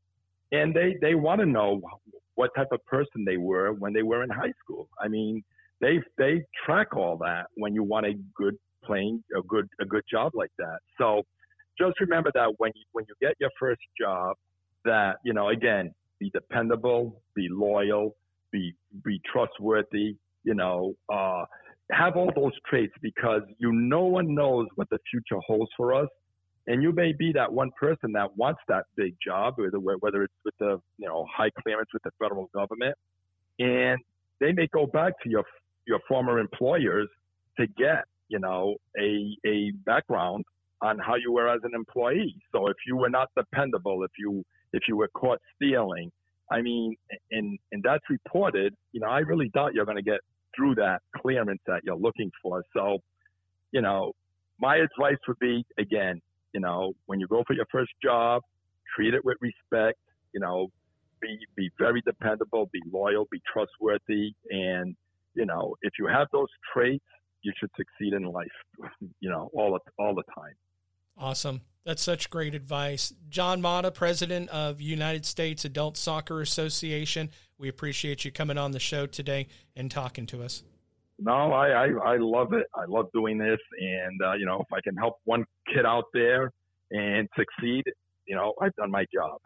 And 0.51 0.73
they, 0.73 0.97
they 1.01 1.15
want 1.15 1.41
to 1.41 1.45
know 1.45 1.81
what 2.35 2.51
type 2.55 2.67
of 2.71 2.85
person 2.85 3.25
they 3.25 3.37
were 3.37 3.73
when 3.73 3.93
they 3.93 4.03
were 4.03 4.23
in 4.23 4.29
high 4.29 4.53
school. 4.63 4.87
I 5.01 5.07
mean, 5.07 5.43
they, 5.81 5.99
they 6.17 6.43
track 6.65 6.95
all 6.95 7.17
that 7.17 7.47
when 7.55 7.73
you 7.73 7.83
want 7.83 8.05
a 8.05 8.13
good 8.35 8.57
playing 8.83 9.23
a 9.37 9.41
good 9.41 9.67
a 9.81 9.85
good 9.85 10.03
job 10.09 10.31
like 10.35 10.51
that. 10.57 10.79
So 10.97 11.23
just 11.79 11.99
remember 11.99 12.31
that 12.33 12.53
when 12.57 12.71
you 12.75 12.83
when 12.91 13.05
you 13.07 13.15
get 13.21 13.35
your 13.39 13.51
first 13.59 13.81
job, 13.99 14.35
that 14.85 15.17
you 15.23 15.33
know 15.33 15.49
again, 15.49 15.93
be 16.19 16.29
dependable, 16.31 17.21
be 17.35 17.47
loyal, 17.49 18.15
be 18.51 18.73
be 19.03 19.21
trustworthy. 19.31 20.15
You 20.43 20.55
know, 20.55 20.93
uh, 21.11 21.43
have 21.91 22.15
all 22.15 22.31
those 22.35 22.53
traits 22.69 22.93
because 23.01 23.41
you 23.59 23.71
no 23.71 24.03
one 24.03 24.33
knows 24.33 24.67
what 24.75 24.89
the 24.89 24.99
future 25.09 25.41
holds 25.45 25.71
for 25.75 25.93
us. 25.93 26.07
And 26.69 26.83
you 26.83 26.91
may 26.91 27.13
be 27.17 27.31
that 27.33 27.51
one 27.51 27.71
person 27.79 28.11
that 28.13 28.35
wants 28.35 28.59
that 28.67 28.85
big 28.97 29.15
job, 29.25 29.55
whether 29.57 29.77
whether 29.77 30.23
it's 30.23 30.33
with 30.43 30.55
the 30.59 30.81
you 30.97 31.07
know 31.07 31.25
high 31.33 31.51
clearance 31.61 31.89
with 31.93 32.03
the 32.03 32.11
federal 32.19 32.49
government, 32.53 32.95
and 33.59 33.99
they 34.39 34.51
may 34.51 34.67
go 34.67 34.85
back 34.85 35.13
to 35.23 35.29
your 35.29 35.43
your 35.85 35.99
former 36.07 36.39
employers 36.39 37.07
to 37.57 37.67
get 37.67 38.03
you 38.29 38.39
know, 38.39 38.75
a, 38.99 39.37
a 39.45 39.71
background 39.85 40.45
on 40.81 40.99
how 40.99 41.15
you 41.15 41.31
were 41.31 41.49
as 41.49 41.61
an 41.63 41.71
employee. 41.73 42.35
So 42.51 42.67
if 42.67 42.77
you 42.85 42.95
were 42.95 43.09
not 43.09 43.29
dependable, 43.35 44.03
if 44.03 44.11
you, 44.19 44.43
if 44.73 44.83
you 44.87 44.95
were 44.95 45.09
caught 45.09 45.39
stealing, 45.55 46.11
I 46.51 46.61
mean, 46.61 46.95
and, 47.31 47.57
and 47.71 47.83
that's 47.83 48.03
reported, 48.09 48.73
you 48.91 49.01
know, 49.01 49.07
I 49.07 49.19
really 49.19 49.49
doubt 49.49 49.73
you're 49.73 49.85
going 49.85 49.97
to 49.97 50.03
get 50.03 50.19
through 50.55 50.75
that 50.75 51.01
clearance 51.15 51.61
that 51.67 51.81
you're 51.83 51.97
looking 51.97 52.31
for. 52.41 52.63
So, 52.73 52.99
you 53.71 53.81
know, 53.81 54.13
my 54.59 54.77
advice 54.77 55.17
would 55.27 55.39
be, 55.39 55.65
again, 55.77 56.21
you 56.53 56.61
know, 56.61 56.93
when 57.05 57.19
you 57.19 57.27
go 57.27 57.43
for 57.45 57.53
your 57.53 57.65
first 57.71 57.91
job, 58.01 58.43
treat 58.95 59.13
it 59.13 59.23
with 59.25 59.37
respect, 59.41 59.99
you 60.33 60.39
know, 60.39 60.67
be, 61.21 61.37
be 61.55 61.69
very 61.77 62.01
dependable, 62.01 62.69
be 62.71 62.81
loyal, 62.91 63.27
be 63.31 63.41
trustworthy. 63.51 64.33
And, 64.49 64.95
you 65.33 65.45
know, 65.45 65.75
if 65.81 65.93
you 65.99 66.07
have 66.07 66.27
those 66.31 66.47
traits, 66.73 67.03
you 67.43 67.51
should 67.59 67.69
succeed 67.77 68.13
in 68.13 68.23
life, 68.23 68.47
you 69.19 69.29
know, 69.29 69.49
all 69.53 69.73
the, 69.73 70.03
all 70.03 70.15
the 70.15 70.23
time. 70.35 70.53
Awesome. 71.17 71.61
That's 71.85 72.03
such 72.03 72.29
great 72.29 72.53
advice. 72.53 73.13
John 73.29 73.61
Motta, 73.61 73.93
president 73.93 74.49
of 74.49 74.81
United 74.81 75.25
States 75.25 75.65
Adult 75.65 75.97
Soccer 75.97 76.41
Association. 76.41 77.29
We 77.57 77.69
appreciate 77.69 78.25
you 78.25 78.31
coming 78.31 78.57
on 78.57 78.71
the 78.71 78.79
show 78.79 79.05
today 79.05 79.47
and 79.75 79.89
talking 79.89 80.25
to 80.27 80.43
us. 80.43 80.63
No, 81.19 81.31
I, 81.31 81.69
I, 81.69 81.87
I 82.13 82.17
love 82.17 82.53
it. 82.53 82.67
I 82.75 82.85
love 82.87 83.07
doing 83.13 83.37
this. 83.37 83.57
And, 83.79 84.21
uh, 84.21 84.33
you 84.33 84.45
know, 84.45 84.59
if 84.59 84.71
I 84.71 84.81
can 84.81 84.95
help 84.95 85.15
one 85.23 85.45
kid 85.73 85.85
out 85.85 86.05
there 86.13 86.51
and 86.91 87.27
succeed, 87.35 87.83
you 88.27 88.35
know, 88.35 88.53
I've 88.61 88.75
done 88.75 88.91
my 88.91 89.05
job. 89.13 89.39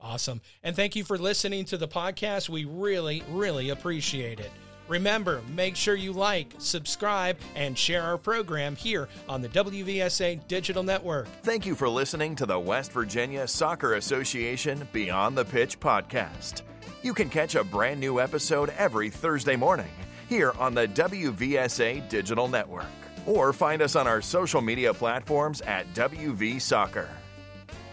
Awesome. 0.00 0.40
And 0.62 0.74
thank 0.74 0.96
you 0.96 1.04
for 1.04 1.18
listening 1.18 1.64
to 1.66 1.76
the 1.76 1.88
podcast. 1.88 2.48
We 2.48 2.64
really, 2.64 3.22
really 3.28 3.70
appreciate 3.70 4.40
it. 4.40 4.50
Remember, 4.92 5.40
make 5.48 5.74
sure 5.74 5.94
you 5.94 6.12
like, 6.12 6.52
subscribe, 6.58 7.38
and 7.56 7.78
share 7.78 8.02
our 8.02 8.18
program 8.18 8.76
here 8.76 9.08
on 9.26 9.40
the 9.40 9.48
WVSA 9.48 10.46
Digital 10.48 10.82
Network. 10.82 11.28
Thank 11.42 11.64
you 11.64 11.74
for 11.74 11.88
listening 11.88 12.36
to 12.36 12.44
the 12.44 12.60
West 12.60 12.92
Virginia 12.92 13.48
Soccer 13.48 13.94
Association 13.94 14.86
Beyond 14.92 15.38
the 15.38 15.46
Pitch 15.46 15.80
podcast. 15.80 16.60
You 17.02 17.14
can 17.14 17.30
catch 17.30 17.54
a 17.54 17.64
brand 17.64 18.00
new 18.00 18.20
episode 18.20 18.68
every 18.76 19.08
Thursday 19.08 19.56
morning 19.56 19.88
here 20.28 20.52
on 20.58 20.74
the 20.74 20.86
WVSA 20.88 22.06
Digital 22.10 22.46
Network. 22.46 22.84
Or 23.24 23.54
find 23.54 23.80
us 23.80 23.96
on 23.96 24.06
our 24.06 24.20
social 24.20 24.60
media 24.60 24.92
platforms 24.92 25.62
at 25.62 25.86
WV 25.94 26.60
Soccer. 26.60 27.08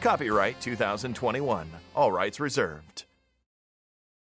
Copyright 0.02 0.60
2021. 0.60 1.72
All 1.96 2.12
rights 2.12 2.42
reserved. 2.42 3.06